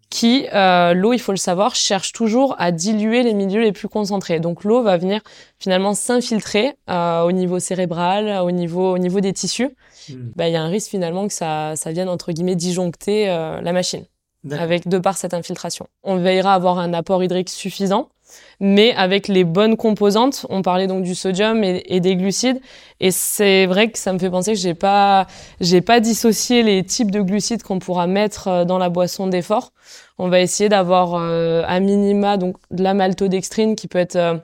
qui, 0.08 0.48
euh, 0.52 0.92
l'eau, 0.92 1.12
il 1.12 1.20
faut 1.20 1.30
le 1.30 1.38
savoir, 1.38 1.76
cherche 1.76 2.12
toujours 2.12 2.56
à 2.58 2.72
diluer 2.72 3.22
les 3.22 3.32
milieux 3.32 3.62
les 3.62 3.70
plus 3.70 3.88
concentrés. 3.88 4.40
Donc 4.40 4.64
l'eau 4.64 4.82
va 4.82 4.96
venir 4.96 5.20
finalement 5.60 5.94
s'infiltrer 5.94 6.74
euh, 6.88 7.22
au 7.22 7.30
niveau 7.30 7.60
cérébral, 7.60 8.40
au 8.42 8.50
niveau, 8.50 8.92
au 8.92 8.98
niveau 8.98 9.20
des 9.20 9.32
tissus. 9.32 9.70
Hmm. 10.08 10.32
Bah, 10.34 10.48
il 10.48 10.52
y 10.52 10.56
a 10.56 10.62
un 10.62 10.68
risque 10.68 10.90
finalement 10.90 11.28
que 11.28 11.32
ça, 11.32 11.76
ça 11.76 11.92
vienne 11.92 12.08
entre 12.08 12.32
guillemets 12.32 12.56
disjoncter 12.56 13.26
la 13.26 13.72
machine 13.72 14.04
avec 14.50 14.88
de 14.88 14.98
par 14.98 15.16
cette 15.16 15.34
infiltration. 15.34 15.86
On 16.02 16.16
veillera 16.16 16.52
à 16.52 16.56
avoir 16.56 16.78
un 16.78 16.94
apport 16.94 17.22
hydrique 17.22 17.50
suffisant 17.50 18.08
mais 18.60 18.92
avec 18.94 19.28
les 19.28 19.44
bonnes 19.44 19.76
composantes. 19.76 20.46
On 20.50 20.62
parlait 20.62 20.86
donc 20.86 21.02
du 21.02 21.14
sodium 21.14 21.62
et, 21.64 22.00
des 22.00 22.16
glucides, 22.16 22.60
et 23.00 23.10
c'est 23.10 23.66
vrai 23.66 23.90
que 23.90 23.98
ça 23.98 24.12
me 24.12 24.18
fait 24.18 24.30
penser 24.30 24.52
que 24.52 24.58
j'ai 24.58 24.74
pas, 24.74 25.26
j'ai 25.60 25.80
pas 25.80 26.00
dissocié 26.00 26.62
les 26.62 26.84
types 26.84 27.10
de 27.10 27.20
glucides 27.20 27.62
qu'on 27.62 27.78
pourra 27.78 28.06
mettre 28.06 28.48
euh, 28.48 28.64
dans 28.64 28.78
la 28.78 28.88
boisson 28.88 29.26
d'effort. 29.26 29.72
On 30.22 30.28
va 30.28 30.40
essayer 30.40 30.68
d'avoir 30.68 31.14
euh, 31.14 31.62
à 31.66 31.80
minima 31.80 32.36
donc 32.36 32.56
de 32.70 32.82
la 32.82 32.92
maltodextrine 32.92 33.74
qui 33.74 33.88
peut 33.88 33.98
être 33.98 34.16
euh, 34.16 34.34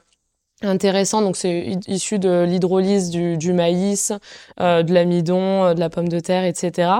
intéressant. 0.62 1.20
Donc 1.20 1.36
c'est 1.36 1.76
issu 1.86 2.18
de 2.18 2.44
l'hydrolyse 2.44 3.10
du, 3.10 3.52
maïs, 3.52 4.10
euh, 4.58 4.82
de 4.82 4.94
l'amidon, 4.94 5.74
de 5.74 5.78
la 5.78 5.90
pomme 5.90 6.08
de 6.08 6.18
terre, 6.18 6.44
etc. 6.44 6.90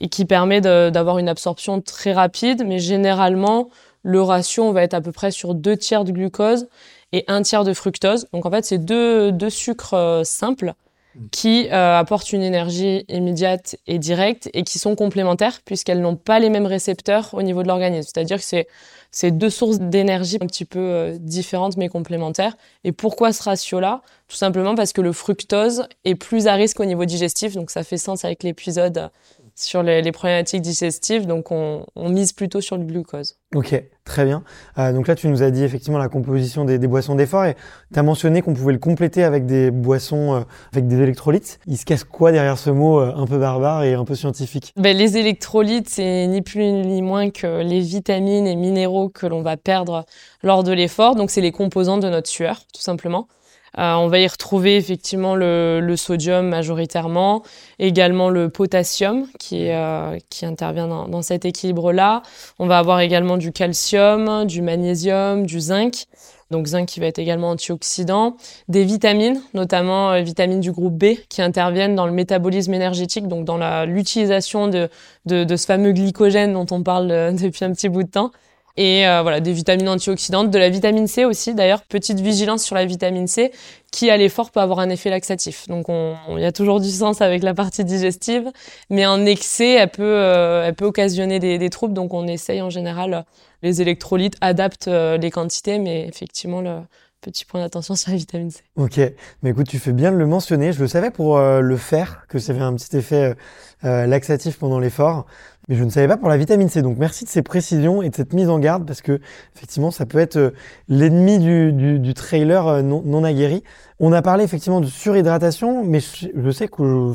Et 0.00 0.10
qui 0.10 0.26
permet 0.26 0.60
d'avoir 0.60 1.16
une 1.16 1.28
absorption 1.30 1.80
très 1.80 2.12
rapide, 2.12 2.64
mais 2.66 2.78
généralement 2.78 3.70
le 4.02 4.22
ratio, 4.22 4.64
on 4.64 4.72
va 4.72 4.82
être 4.82 4.94
à 4.94 5.00
peu 5.00 5.12
près 5.12 5.30
sur 5.30 5.54
deux 5.54 5.76
tiers 5.76 6.04
de 6.04 6.12
glucose 6.12 6.68
et 7.12 7.24
un 7.28 7.42
tiers 7.42 7.64
de 7.64 7.72
fructose. 7.72 8.26
Donc 8.32 8.46
en 8.46 8.50
fait, 8.50 8.64
c'est 8.64 8.78
deux, 8.78 9.32
deux 9.32 9.50
sucres 9.50 9.94
euh, 9.94 10.24
simples 10.24 10.74
mm. 11.14 11.26
qui 11.30 11.68
euh, 11.70 11.98
apportent 11.98 12.32
une 12.32 12.42
énergie 12.42 13.04
immédiate 13.08 13.76
et 13.86 13.98
directe 13.98 14.50
et 14.54 14.62
qui 14.62 14.78
sont 14.78 14.94
complémentaires 14.94 15.60
puisqu'elles 15.64 16.00
n'ont 16.00 16.16
pas 16.16 16.38
les 16.38 16.50
mêmes 16.50 16.66
récepteurs 16.66 17.30
au 17.32 17.42
niveau 17.42 17.62
de 17.62 17.68
l'organisme. 17.68 18.10
C'est-à-dire 18.12 18.38
que 18.38 18.44
c'est 18.44 18.68
c'est 19.10 19.30
deux 19.30 19.50
sources 19.50 19.78
d'énergie 19.78 20.38
un 20.40 20.46
petit 20.46 20.64
peu 20.64 20.78
euh, 20.78 21.16
différentes 21.18 21.76
mais 21.76 21.88
complémentaires. 21.88 22.56
Et 22.84 22.92
pourquoi 22.92 23.32
ce 23.32 23.42
ratio-là? 23.42 24.02
Tout 24.28 24.36
simplement 24.36 24.74
parce 24.74 24.92
que 24.92 25.00
le 25.00 25.12
fructose 25.12 25.88
est 26.04 26.14
plus 26.14 26.46
à 26.46 26.54
risque 26.54 26.78
au 26.80 26.84
niveau 26.84 27.06
digestif, 27.06 27.54
donc 27.54 27.70
ça 27.70 27.84
fait 27.84 27.96
sens 27.96 28.24
avec 28.26 28.42
l'épisode 28.42 29.10
sur 29.58 29.82
les, 29.82 30.12
problématiques 30.12 30.62
digestives, 30.62 31.26
donc 31.26 31.50
on, 31.50 31.84
mise 31.96 32.32
plutôt 32.32 32.60
sur 32.60 32.76
le 32.76 32.84
glucose. 32.84 33.36
Ok, 33.54 33.82
très 34.04 34.24
bien. 34.24 34.42
Euh, 34.78 34.92
donc 34.92 35.08
là, 35.08 35.14
tu 35.14 35.28
nous 35.28 35.42
as 35.42 35.50
dit 35.50 35.64
effectivement 35.64 35.98
la 35.98 36.08
composition 36.08 36.64
des, 36.64 36.78
boissons 36.78 37.14
d'effort 37.14 37.44
et 37.44 37.54
tu 37.92 37.98
as 37.98 38.02
mentionné 38.02 38.42
qu'on 38.42 38.54
pouvait 38.54 38.72
le 38.72 38.78
compléter 38.78 39.24
avec 39.24 39.46
des 39.46 39.70
boissons 39.70 40.34
euh, 40.34 40.40
avec 40.72 40.86
des 40.86 41.00
électrolytes. 41.00 41.58
Il 41.66 41.76
se 41.76 41.84
casse 41.84 42.04
quoi 42.04 42.30
derrière 42.30 42.58
ce 42.58 42.70
mot 42.70 43.00
euh, 43.00 43.12
un 43.16 43.26
peu 43.26 43.38
barbare 43.38 43.84
et 43.84 43.94
un 43.94 44.04
peu 44.04 44.14
scientifique? 44.14 44.72
Ben, 44.76 44.96
Les 44.96 45.16
électrolytes, 45.16 45.88
c'est 45.88 46.26
ni 46.26 46.42
plus 46.42 46.64
ni 46.64 47.02
moins 47.02 47.30
que 47.30 47.62
les 47.62 47.80
vitamines 47.80 48.46
et 48.46 48.56
minéraux 48.56 49.08
que 49.08 49.26
l'on 49.26 49.42
va 49.42 49.56
perdre 49.56 50.04
lors 50.42 50.62
de 50.62 50.72
l'effort. 50.72 51.16
Donc 51.16 51.30
c'est 51.30 51.40
les 51.40 51.52
composants 51.52 51.98
de 51.98 52.08
notre 52.08 52.28
sueur, 52.28 52.60
tout 52.72 52.82
simplement. 52.82 53.28
Euh, 53.76 53.94
on 53.94 54.08
va 54.08 54.18
y 54.18 54.26
retrouver 54.26 54.76
effectivement 54.76 55.34
le, 55.34 55.94
sodium 55.96 56.48
majoritairement, 56.48 57.42
également 57.78 58.30
le 58.30 58.48
potassium 58.48 59.26
qui, 59.38 59.70
euh, 59.70 60.16
intervient 60.42 60.88
dans, 60.88 61.22
cet 61.22 61.44
équilibre-là. 61.44 62.22
On 62.58 62.66
va 62.66 62.78
avoir 62.78 63.00
également 63.00 63.36
du 63.36 63.52
calcium, 63.52 64.46
du 64.46 64.62
magnésium, 64.62 65.46
du 65.46 65.60
zinc. 65.60 66.06
Donc 66.50 66.66
zinc 66.66 66.86
qui 66.86 66.98
va 66.98 67.06
être 67.06 67.18
également 67.18 67.50
antioxydant, 67.50 68.36
des 68.68 68.84
vitamines, 68.84 69.42
notamment 69.52 70.12
euh, 70.12 70.22
vitamines 70.22 70.60
du 70.60 70.72
groupe 70.72 70.94
B 70.94 71.16
qui 71.28 71.42
interviennent 71.42 71.94
dans 71.94 72.06
le 72.06 72.12
métabolisme 72.12 72.72
énergétique, 72.72 73.28
donc 73.28 73.44
dans 73.44 73.84
l'utilisation 73.84 74.68
de, 74.68 74.88
de, 75.26 75.56
ce 75.56 75.66
fameux 75.66 75.92
glycogène 75.92 76.54
dont 76.54 76.66
on 76.70 76.82
parle 76.82 77.08
depuis 77.42 77.66
un 77.66 77.72
petit 77.72 77.90
bout 77.90 78.02
de 78.02 78.10
temps 78.10 78.30
et 78.78 79.08
euh, 79.08 79.22
voilà 79.22 79.40
des 79.40 79.52
vitamines 79.52 79.88
antioxydantes, 79.88 80.52
de 80.52 80.58
la 80.58 80.70
vitamine 80.70 81.08
C 81.08 81.24
aussi. 81.24 81.52
D'ailleurs, 81.52 81.82
petite 81.82 82.20
vigilance 82.20 82.62
sur 82.62 82.76
la 82.76 82.86
vitamine 82.86 83.26
C 83.26 83.50
qui 83.90 84.08
à 84.08 84.16
l'effort 84.16 84.52
peut 84.52 84.60
avoir 84.60 84.78
un 84.78 84.88
effet 84.88 85.10
laxatif. 85.10 85.66
Donc 85.66 85.86
il 85.88 86.38
y 86.38 86.44
a 86.44 86.52
toujours 86.52 86.78
du 86.78 86.88
sens 86.88 87.20
avec 87.20 87.42
la 87.42 87.54
partie 87.54 87.84
digestive, 87.84 88.48
mais 88.88 89.04
en 89.04 89.26
excès, 89.26 89.74
elle 89.74 89.88
peut, 89.88 90.04
euh, 90.04 90.70
occasionner 90.80 91.40
des, 91.40 91.70
troubles. 91.70 91.94
Donc 91.94 92.14
on 92.14 92.28
essaye 92.28 92.62
en 92.62 92.70
général 92.70 93.24
les 93.62 93.82
électrolytes 93.82 94.36
adaptent 94.40 94.86
les 94.86 95.30
quantités, 95.32 95.80
mais 95.80 96.06
effectivement, 96.06 96.60
le 96.60 96.78
petit 97.20 97.44
point 97.44 97.60
d'attention 97.60 97.96
sur 97.96 98.12
la 98.12 98.16
vitamine 98.16 98.52
C. 98.52 98.60
Ok, 98.76 99.00
mais 99.42 99.50
écoute, 99.50 99.66
tu 99.66 99.80
fais 99.80 99.92
bien 99.92 100.12
de 100.12 100.16
le 100.16 100.26
mentionner. 100.26 100.72
Je 100.72 100.80
le 100.80 100.86
savais 100.86 101.10
pour 101.10 101.40
le 101.40 101.76
fer, 101.76 102.26
que 102.28 102.38
ça 102.38 102.52
avait 102.52 102.62
un 102.62 102.76
petit 102.76 102.96
effet 102.96 103.34
laxatif 103.82 104.58
pendant 104.58 104.78
l'effort 104.78 105.26
mais 105.68 105.76
je 105.76 105.84
ne 105.84 105.90
savais 105.90 106.08
pas 106.08 106.16
pour 106.16 106.28
la 106.28 106.36
vitamine 106.36 106.68
C. 106.68 106.82
Donc 106.82 106.96
merci 106.98 107.24
de 107.24 107.28
ces 107.30 107.42
précisions 107.42 108.02
et 108.02 108.08
de 108.08 108.14
cette 108.14 108.32
mise 108.32 108.48
en 108.48 108.58
garde 108.58 108.86
parce 108.86 109.02
que 109.02 109.20
effectivement 109.54 109.90
ça 109.90 110.06
peut 110.06 110.18
être 110.18 110.36
euh, 110.36 110.50
l'ennemi 110.88 111.38
du, 111.38 111.72
du, 111.72 111.98
du, 111.98 112.14
trailer 112.14 112.66
euh, 112.66 112.82
non, 112.82 113.02
non, 113.04 113.22
aguerri. 113.24 113.62
On 114.00 114.12
a 114.12 114.22
parlé 114.22 114.44
effectivement 114.44 114.80
de 114.80 114.86
surhydratation, 114.86 115.84
mais 115.84 116.00
je 116.00 116.50
sais 116.50 116.68
que 116.68 117.12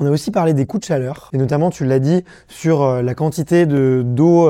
on 0.00 0.06
a 0.06 0.10
aussi 0.10 0.30
parlé 0.30 0.54
des 0.54 0.64
coups 0.64 0.82
de 0.82 0.86
chaleur 0.86 1.28
et 1.32 1.38
notamment 1.38 1.70
tu 1.70 1.84
l'as 1.84 1.98
dit 1.98 2.22
sur 2.46 2.82
euh, 2.82 3.02
la 3.02 3.14
quantité 3.14 3.66
de 3.66 4.02
d'eau 4.04 4.48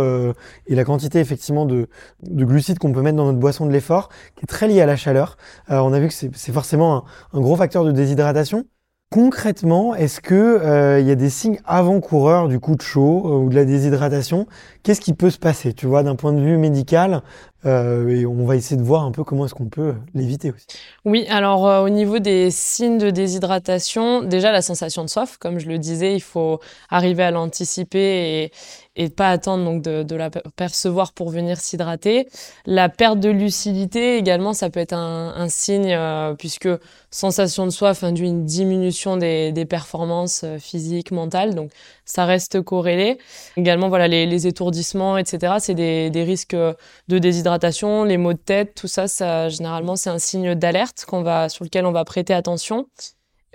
et 0.66 0.74
la 0.74 0.84
quantité 0.84 1.20
effectivement 1.20 1.64
de, 1.64 1.88
de 2.22 2.44
glucides 2.44 2.78
qu'on 2.78 2.92
peut 2.92 3.02
mettre 3.02 3.16
dans 3.16 3.24
notre 3.24 3.38
boisson 3.38 3.64
de 3.64 3.72
l'effort 3.72 4.10
qui 4.34 4.42
est 4.42 4.46
très 4.46 4.68
liée 4.68 4.82
à 4.82 4.86
la 4.86 4.96
chaleur. 4.96 5.36
on 5.68 5.92
a 5.92 6.00
vu 6.00 6.08
que 6.08 6.14
c'est 6.14 6.52
forcément 6.52 6.96
un, 6.96 7.38
un 7.38 7.40
gros 7.40 7.56
facteur 7.56 7.84
de 7.84 7.92
déshydratation. 7.92 8.64
Concrètement, 9.10 9.94
est-ce 9.94 10.20
que 10.20 10.34
euh, 10.34 11.00
il 11.00 11.06
y 11.06 11.10
a 11.10 11.14
des 11.14 11.30
signes 11.30 11.58
avant-coureurs 11.64 12.46
du 12.46 12.60
coup 12.60 12.76
de 12.76 12.82
chaud 12.82 13.22
euh, 13.24 13.38
ou 13.38 13.48
de 13.48 13.54
la 13.54 13.64
déshydratation? 13.64 14.46
Qu'est-ce 14.82 15.00
qui 15.00 15.14
peut 15.14 15.30
se 15.30 15.38
passer, 15.38 15.72
tu 15.72 15.86
vois, 15.86 16.02
d'un 16.02 16.14
point 16.14 16.34
de 16.34 16.40
vue 16.40 16.58
médical 16.58 17.22
euh, 17.64 18.06
Et 18.08 18.26
on 18.26 18.44
va 18.44 18.56
essayer 18.56 18.76
de 18.76 18.84
voir 18.84 19.04
un 19.04 19.10
peu 19.10 19.24
comment 19.24 19.46
est-ce 19.46 19.54
qu'on 19.54 19.70
peut 19.70 19.94
l'éviter 20.12 20.50
aussi? 20.50 20.66
Oui, 21.06 21.26
alors 21.30 21.82
au 21.82 21.88
niveau 21.88 22.18
des 22.18 22.50
signes 22.50 22.98
de 22.98 23.08
déshydratation, 23.08 24.24
déjà 24.24 24.52
la 24.52 24.60
sensation 24.60 25.04
de 25.04 25.08
soif, 25.08 25.38
comme 25.38 25.58
je 25.58 25.68
le 25.68 25.78
disais, 25.78 26.14
il 26.14 26.22
faut 26.22 26.60
arriver 26.90 27.22
à 27.22 27.30
l'anticiper 27.30 28.42
et, 28.44 28.52
et 28.98 29.08
pas 29.08 29.30
attendre 29.30 29.64
donc 29.64 29.82
de, 29.82 30.16
la 30.16 30.28
percevoir 30.28 31.12
pour 31.12 31.30
venir 31.30 31.58
s'hydrater. 31.60 32.28
La 32.66 32.88
perte 32.88 33.20
de 33.20 33.30
lucidité 33.30 34.16
également, 34.16 34.52
ça 34.52 34.70
peut 34.70 34.80
être 34.80 34.92
un, 34.92 35.48
signe 35.48 35.92
euh, 35.92 36.34
puisque 36.34 36.68
sensation 37.10 37.64
de 37.64 37.70
soif 37.70 38.02
induit 38.02 38.26
une 38.26 38.44
diminution 38.44 39.16
des, 39.16 39.66
performances 39.70 40.42
euh, 40.44 40.58
physiques, 40.58 41.12
mentales, 41.12 41.54
donc 41.54 41.70
ça 42.04 42.24
reste 42.24 42.60
corrélé. 42.60 43.18
Également, 43.56 43.88
voilà, 43.88 44.08
les, 44.08 44.46
étourdissements, 44.46 45.16
etc., 45.16 45.54
c'est 45.60 45.74
des, 45.74 46.24
risques 46.24 46.56
de 46.56 47.18
déshydratation, 47.18 48.02
les 48.02 48.16
maux 48.16 48.32
de 48.32 48.38
tête, 48.38 48.74
tout 48.74 48.88
ça, 48.88 49.06
ça 49.06 49.48
généralement 49.48 49.94
c'est 49.94 50.10
un 50.10 50.18
signe 50.18 50.56
d'alerte 50.56 51.04
qu'on 51.06 51.22
va 51.22 51.48
sur 51.48 51.64
lequel 51.64 51.86
on 51.86 51.92
va 51.92 52.04
prêter 52.04 52.34
attention. 52.34 52.86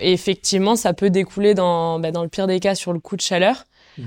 Et 0.00 0.12
effectivement, 0.12 0.74
ça 0.74 0.92
peut 0.94 1.10
découler 1.10 1.54
dans, 1.54 2.00
bah, 2.00 2.10
dans 2.10 2.22
le 2.22 2.28
pire 2.28 2.46
des 2.46 2.58
cas 2.58 2.74
sur 2.74 2.92
le 2.92 2.98
coup 2.98 3.16
de 3.16 3.20
chaleur. 3.20 3.64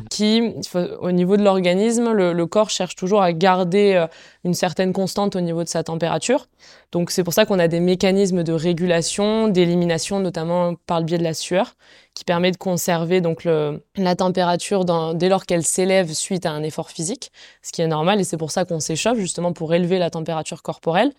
Qui, 0.10 0.54
au 1.00 1.12
niveau 1.12 1.38
de 1.38 1.44
l'organisme, 1.44 2.12
le, 2.12 2.34
le, 2.34 2.46
corps 2.46 2.70
cherche 2.70 2.96
toujours 2.96 3.22
à 3.22 3.32
garder 3.32 3.94
euh, 3.94 4.08
une 4.48 4.56
certaine 4.56 4.94
constante 4.94 5.36
au 5.36 5.42
niveau 5.42 5.64
de 5.64 5.70
sa 5.70 5.84
température. 5.84 6.48
Donc 6.92 7.12
c'est 7.12 7.24
pour 7.24 7.34
ça 7.34 7.46
qu'on 7.46 7.60
a 7.60 7.68
des 7.68 7.80
mécanismes 7.80 8.44
de 8.44 8.54
régulation, 8.54 9.50
d'élimination, 9.50 10.20
notamment 10.20 10.74
par 10.88 11.00
le 11.00 11.06
biais 11.06 11.18
de 11.18 11.24
la 11.24 11.34
sueur, 11.36 11.76
qui 12.16 12.24
permet 12.24 12.52
de 12.52 12.58
conserver 12.58 13.22
donc 13.22 13.44
la 13.46 14.16
température 14.16 14.86
dès 15.14 15.30
lors 15.30 15.46
qu'elle 15.46 15.64
s'élève 15.64 16.12
suite 16.14 16.48
à 16.48 16.52
un 16.52 16.64
effort 16.64 16.90
physique, 16.90 17.32
ce 17.62 17.72
qui 17.72 17.82
est 17.82 17.88
normal 17.88 18.20
et 18.20 18.24
c'est 18.24 18.38
pour 18.38 18.50
ça 18.50 18.66
qu'on 18.66 18.80
s'échauffe 18.80 19.20
justement 19.20 19.54
pour 19.54 19.76
élever 19.76 20.00
la 20.00 20.10
température 20.10 20.64
corporelle. 20.64 21.12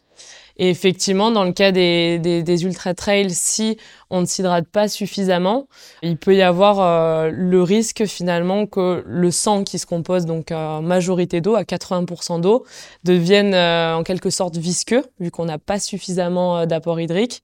Et 0.56 0.70
effectivement, 0.70 1.30
dans 1.30 1.44
le 1.44 1.52
cas 1.52 1.70
des, 1.70 2.18
des, 2.18 2.64
ultra-trails, 2.64 3.30
si 3.30 3.78
on 4.10 4.20
ne 4.20 4.26
s'hydrate 4.26 4.66
pas 4.66 4.88
suffisamment, 4.88 5.68
il 6.02 6.16
peut 6.16 6.34
y 6.34 6.42
avoir 6.42 6.80
euh, 6.80 7.30
le 7.32 7.62
risque 7.62 8.06
finalement 8.06 8.66
que 8.66 9.04
le 9.06 9.30
sang 9.30 9.62
qui 9.62 9.78
se 9.78 9.86
compose 9.86 10.26
donc 10.26 10.50
en 10.50 10.82
majorité 10.82 11.40
d'eau, 11.40 11.54
à 11.54 11.62
80% 11.62 12.40
d'eau, 12.40 12.64
devienne 13.04 13.17
euh, 13.54 13.94
en 13.94 14.02
quelque 14.02 14.30
sorte 14.30 14.56
visqueux, 14.56 15.04
vu 15.20 15.30
qu'on 15.30 15.44
n'a 15.44 15.58
pas 15.58 15.78
suffisamment 15.78 16.58
euh, 16.58 16.66
d'apport 16.66 17.00
hydrique 17.00 17.42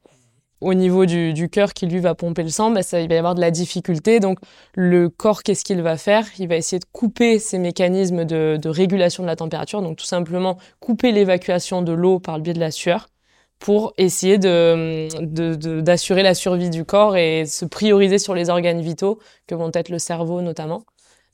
au 0.64 0.72
niveau 0.72 1.04
du, 1.04 1.48
cœur 1.50 1.74
qui 1.74 1.86
lui 1.86 2.00
va 2.00 2.14
pomper 2.14 2.42
le 2.42 2.48
sang, 2.48 2.70
bah, 2.70 2.80
il 2.94 3.08
va 3.08 3.14
y 3.14 3.18
avoir 3.18 3.34
de 3.34 3.40
la 3.40 3.50
difficulté. 3.50 4.18
Donc 4.18 4.38
le 4.74 5.10
corps, 5.10 5.42
qu'est-ce 5.42 5.62
qu'il 5.64 5.82
va 5.82 5.98
faire? 5.98 6.26
Il 6.38 6.48
va 6.48 6.56
essayer 6.56 6.78
de 6.78 6.86
couper 6.90 7.38
ces 7.38 7.58
mécanismes 7.58 8.24
de, 8.24 8.58
régulation 8.68 9.22
de 9.22 9.28
la 9.28 9.36
température, 9.36 9.82
donc 9.82 9.98
tout 9.98 10.06
simplement 10.06 10.56
couper 10.80 11.12
l'évacuation 11.12 11.82
de 11.82 11.92
l'eau 11.92 12.18
par 12.18 12.38
le 12.38 12.42
biais 12.42 12.54
de 12.54 12.60
la 12.60 12.70
sueur 12.70 13.08
pour 13.58 13.92
essayer 13.98 14.38
d'assurer 14.38 16.22
la 16.22 16.34
survie 16.34 16.70
du 16.70 16.84
corps 16.84 17.16
et 17.16 17.46
se 17.46 17.64
prioriser 17.64 18.18
sur 18.18 18.34
les 18.34 18.50
organes 18.50 18.80
vitaux, 18.80 19.18
que 19.46 19.54
vont 19.54 19.70
être 19.74 19.90
le 19.90 19.98
cerveau 19.98 20.40
notamment. 20.42 20.84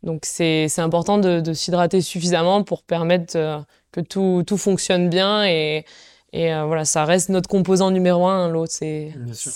Donc 0.03 0.23
c'est 0.25 0.67
important 0.79 1.19
de, 1.19 1.41
de 1.41 1.53
s'hydrater 1.53 2.01
suffisamment 2.01 2.63
pour 2.63 2.83
permettre 2.83 3.37
euh, 3.37 3.59
que 3.93 4.01
tout, 4.01 4.45
tout 4.47 4.57
fonctionne 4.57 5.09
bien 5.09 5.45
et, 5.45 5.85
et 6.33 6.55
euh, 6.55 6.65
voilà, 6.65 6.85
ça 6.85 7.05
reste 7.05 7.29
notre 7.29 7.49
composant 7.49 7.91
numéro 7.91 8.27
un, 8.27 8.49
l'eau, 8.49 8.67
c'est 8.67 9.13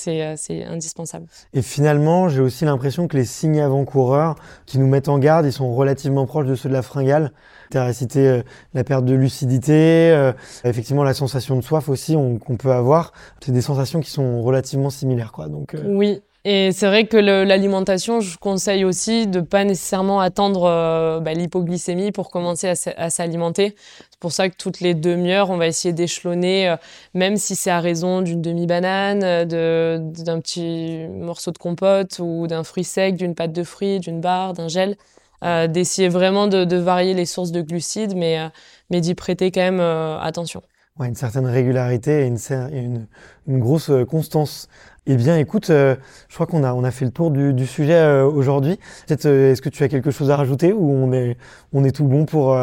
euh, 0.09 0.35
c'est 0.37 0.65
indispensable. 0.65 1.27
Et 1.53 1.63
finalement, 1.63 2.29
j'ai 2.29 2.41
aussi 2.41 2.65
l'impression 2.65 3.07
que 3.07 3.17
les 3.17 3.25
signes 3.25 3.61
avant-coureurs 3.61 4.35
qui 4.67 4.79
nous 4.79 4.89
mettent 4.89 5.09
en 5.09 5.19
garde, 5.19 5.47
ils 5.47 5.53
sont 5.53 5.73
relativement 5.73 6.27
proches 6.27 6.47
de 6.47 6.57
ceux 6.57 6.69
de 6.69 6.75
la 6.75 6.83
fringale. 6.83 7.31
Tu 7.71 7.79
as 7.79 7.93
cité 7.93 8.27
euh, 8.27 8.43
la 8.75 8.83
perte 8.83 9.05
de 9.05 9.15
lucidité, 9.15 10.11
euh, 10.11 10.33
effectivement 10.65 11.05
la 11.05 11.15
sensation 11.15 11.55
de 11.55 11.61
soif 11.61 11.89
aussi 11.89 12.15
qu'on 12.15 12.57
peut 12.57 12.73
avoir. 12.73 13.13
C'est 13.41 13.53
des 13.53 13.63
sensations 13.63 14.01
qui 14.01 14.11
sont 14.11 14.43
relativement 14.43 14.91
similaires, 14.91 15.31
quoi. 15.31 15.49
Donc 15.49 15.77
oui, 15.85 16.23
et 16.47 16.73
c'est 16.73 16.87
vrai 16.87 17.07
que 17.07 17.17
l'alimentation, 17.17 18.21
je 18.21 18.37
conseille 18.37 18.85
aussi 18.85 19.27
de 19.27 19.41
pas 19.41 19.65
nécessairement 19.65 20.21
attendre 20.21 20.65
euh, 20.65 21.19
bah, 21.21 21.33
l'hypoglycémie 21.33 22.13
pour 22.13 22.31
commencer 22.31 22.69
à, 22.69 23.09
s'alimenter. 23.09 23.75
C'est 24.11 24.21
pour 24.21 24.33
ça 24.33 24.51
que 24.51 24.57
toutes 24.57 24.81
les 24.81 24.93
demi-heures, 24.93 25.49
on 25.49 25.57
va 25.57 25.67
essayer 25.67 25.95
d'échelonner, 25.95 26.69
euh, 26.69 26.77
même 27.15 27.39
si 27.39 27.57
c'est 27.57 27.71
à 27.71 27.81
raison 27.81 28.21
d'une 28.21 28.43
demi-banane, 28.43 29.21
d'un 29.47 30.41
petit 30.41 31.07
morceau 31.09 31.51
de 31.51 31.57
compote 31.57 32.19
ou 32.19 32.47
d'un 32.47 32.63
fruit 32.63 32.85
sec, 32.85 33.17
d'une 33.17 33.35
pâte 33.35 33.53
de 33.53 33.65
fruits, 33.65 33.99
d'une 33.99 34.21
barre, 34.21 34.53
d'un 34.53 34.69
gel. 34.69 34.97
Euh, 35.45 35.67
d'essayer 35.67 36.09
vraiment 36.09 36.47
de, 36.47 36.77
varier 36.77 37.13
les 37.13 37.27
sources 37.27 37.53
de 37.53 37.61
glucides, 37.61 38.17
mais, 38.17 38.39
euh, 38.39 38.49
mais 38.89 39.01
d'y 39.01 39.15
prêter 39.15 39.51
quand 39.51 39.61
même 39.61 39.81
attention. 39.81 40.63
Ouais, 40.99 41.09
une 41.09 41.17
certaine 41.17 41.47
régularité 41.47 42.23
et 42.23 42.27
une, 42.27 43.07
une 43.49 43.59
grosse 43.59 43.91
constance. 44.09 44.69
Eh 45.07 45.17
bien, 45.17 45.37
écoute, 45.37 45.69
euh, 45.69 45.97
je 46.29 46.35
crois 46.35 46.47
qu'on 46.47 46.65
a, 46.65 46.73
on 46.73 46.83
a 46.83 46.91
fait 46.91 47.05
le 47.05 47.11
tour 47.11 47.31
du, 47.31 47.67
sujet 47.67 47.93
euh, 47.95 48.25
aujourd'hui. 48.25 48.79
Peut-être, 49.07 49.27
euh, 49.27 49.53
est-ce 49.53 49.61
que 49.61 49.69
tu 49.69 49.83
as 49.83 49.89
quelque 49.89 50.11
chose 50.11 50.31
à 50.31 50.37
rajouter 50.37 50.73
ou 50.73 50.91
on 50.91 51.13
est, 51.13 51.37
on 51.75 51.85
est 51.85 51.93
tout 51.95 52.07
bon 52.07 52.25
pour 52.25 52.57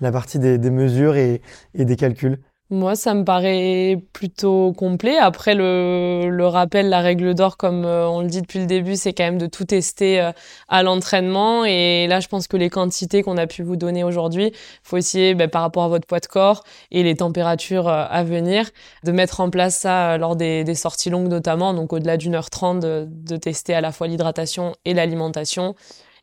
la 0.00 0.12
partie 0.12 0.38
des, 0.38 0.58
mesures 0.70 1.16
et 1.16 1.42
des 1.74 1.96
calculs? 1.96 2.38
Moi, 2.70 2.96
ça 2.96 3.14
me 3.14 3.24
paraît 3.24 3.98
plutôt 4.12 4.74
complet. 4.74 5.16
Après, 5.16 5.54
le, 5.54 6.28
le 6.28 6.46
rappel, 6.46 6.90
la 6.90 7.00
règle 7.00 7.34
d'or, 7.34 7.56
comme 7.56 7.86
euh, 7.86 8.06
on 8.06 8.20
le 8.20 8.26
dit 8.28 8.42
depuis 8.42 8.58
le 8.58 8.66
début, 8.66 8.96
c'est 8.96 9.14
quand 9.14 9.24
même 9.24 9.38
de 9.38 9.46
tout 9.46 9.64
tester 9.64 10.20
euh, 10.20 10.32
à 10.68 10.82
l'entraînement. 10.82 11.64
Et 11.64 12.06
là, 12.08 12.20
je 12.20 12.28
pense 12.28 12.46
que 12.46 12.58
les 12.58 12.68
quantités 12.68 13.22
qu'on 13.22 13.38
a 13.38 13.46
pu 13.46 13.62
vous 13.62 13.76
donner 13.76 14.04
aujourd'hui, 14.04 14.52
faut 14.82 14.98
essayer, 14.98 15.34
ben, 15.34 15.48
par 15.48 15.62
rapport 15.62 15.84
à 15.84 15.88
votre 15.88 16.06
poids 16.06 16.20
de 16.20 16.26
corps 16.26 16.62
et 16.90 17.02
les 17.02 17.16
températures 17.16 17.88
euh, 17.88 18.04
à 18.10 18.22
venir, 18.22 18.68
de 19.02 19.12
mettre 19.12 19.40
en 19.40 19.48
place 19.48 19.76
ça 19.76 20.18
lors 20.18 20.36
des, 20.36 20.74
sorties 20.74 21.08
longues 21.08 21.28
notamment. 21.28 21.72
Donc, 21.72 21.94
au-delà 21.94 22.18
d'une 22.18 22.34
heure 22.34 22.50
trente, 22.50 22.80
de 22.80 23.36
tester 23.38 23.74
à 23.74 23.80
la 23.80 23.92
fois 23.92 24.08
l'hydratation 24.08 24.74
et 24.84 24.92
l'alimentation 24.92 25.74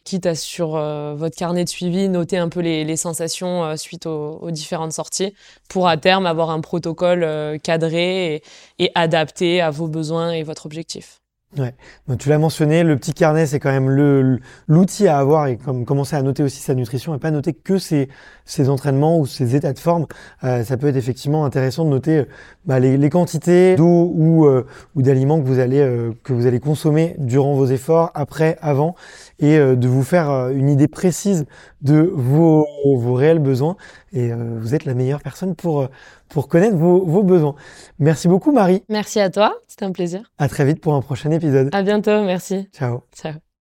quitte 0.06 0.26
à 0.28 0.36
sur 0.36 0.76
euh, 0.78 1.15
votre 1.15 1.36
carnet 1.36 1.65
de 1.65 1.70
suivi 1.70 2.08
noter 2.08 2.38
un 2.38 2.48
peu 2.48 2.62
les, 2.62 2.96
sensations 2.96 3.65
euh, 3.65 3.76
suite 3.76 4.06
aux, 4.06 4.38
aux, 4.41 4.52
différentes 4.52 4.94
sorties 4.94 5.34
pour 5.68 5.88
à 5.89 5.98
terme 5.98 6.26
avoir 6.26 6.52
un 6.52 6.62
protocole 6.62 7.24
euh, 7.24 7.58
cadré 7.58 8.36
et, 8.36 8.44
et, 8.80 8.91
adapté 8.96 9.62
à 9.62 9.72
vos 9.72 9.88
besoins 9.88 10.32
et 10.32 10.44
votre 10.44 10.65
objectif. 10.65 11.25
Ouais. 11.58 11.74
Donc, 12.08 12.18
tu 12.18 12.28
l'as 12.28 12.38
mentionné, 12.38 12.84
le 12.84 12.98
petit 12.98 13.13
carnet, 13.13 13.46
c'est 13.46 13.60
quand 13.60 13.72
même 13.72 13.89
le, 13.89 14.39
l'outil 14.68 15.08
à 15.08 15.20
avoir 15.20 15.48
et 15.48 15.56
comme 15.56 15.86
commencer 15.86 16.15
à 16.18 16.22
noter 16.22 16.44
aussi 16.44 16.60
sa 16.60 16.76
nutrition 16.76 17.15
et 17.15 17.18
pas 17.18 17.32
noter 17.32 17.54
que 17.54 17.78
ses, 17.78 18.10
ses 18.44 18.70
entraînements 18.70 19.18
ou 19.20 19.26
ses 19.26 19.56
états 19.56 19.72
de 19.72 19.80
forme. 19.80 20.06
Euh, 20.44 20.63
ça 20.65 20.76
peut 20.76 20.88
être 20.88 20.98
effectivement 20.98 21.46
intéressant 21.46 21.86
de 21.86 21.89
noter 21.89 22.26
bah, 22.65 22.80
les, 22.80 22.98
les, 22.98 23.10
quantités 23.10 23.76
d'eau 23.78 24.12
ou, 24.13 24.46
euh, 24.46 24.65
ou 24.96 25.02
d'aliments 25.02 25.39
que 25.39 25.48
vous 25.48 25.60
allez 25.60 25.80
euh, 25.80 26.12
que 26.24 26.34
vous 26.34 26.46
allez 26.46 26.60
consommer 26.60 27.15
durant 27.20 27.54
vos 27.54 27.68
efforts, 27.68 28.12
après, 28.15 28.58
avant, 28.62 28.96
et 29.39 29.58
euh, 29.58 29.76
de 29.76 29.88
vous 29.88 30.04
faire 30.04 30.30
euh, 30.30 30.50
une 30.52 30.70
idée 30.70 30.88
précise 30.88 31.46
de 31.82 32.12
vos, 32.13 32.65
vos 32.86 33.13
réels 33.13 33.39
besoins. 33.39 33.78
Et 34.13 34.32
euh, 34.32 34.58
vous 34.60 34.76
êtes 34.76 34.86
la 34.86 34.94
meilleure 34.94 35.22
personne 35.22 35.56
pour 35.56 35.88
pour 36.36 36.50
connaître 36.50 36.76
vos, 36.76 37.06
vos 37.06 37.24
besoins. 37.24 37.56
Merci 37.98 38.28
beaucoup, 38.28 38.52
Marie. 38.52 38.84
Merci 38.89 39.21
à 39.21 39.30
toi. 39.30 39.56
C'était 39.67 39.86
un 39.86 39.93
plaisir. 39.93 40.34
À 40.38 40.50
très 40.50 40.65
vite 40.65 40.82
pour 40.82 40.93
un 40.93 41.02
prochain 41.02 41.32
épisode. 41.32 41.69
À 41.71 41.82
bientôt. 41.82 42.24
Merci. 42.26 42.67
Ciao. 42.74 43.04
Ciao. 43.15 43.44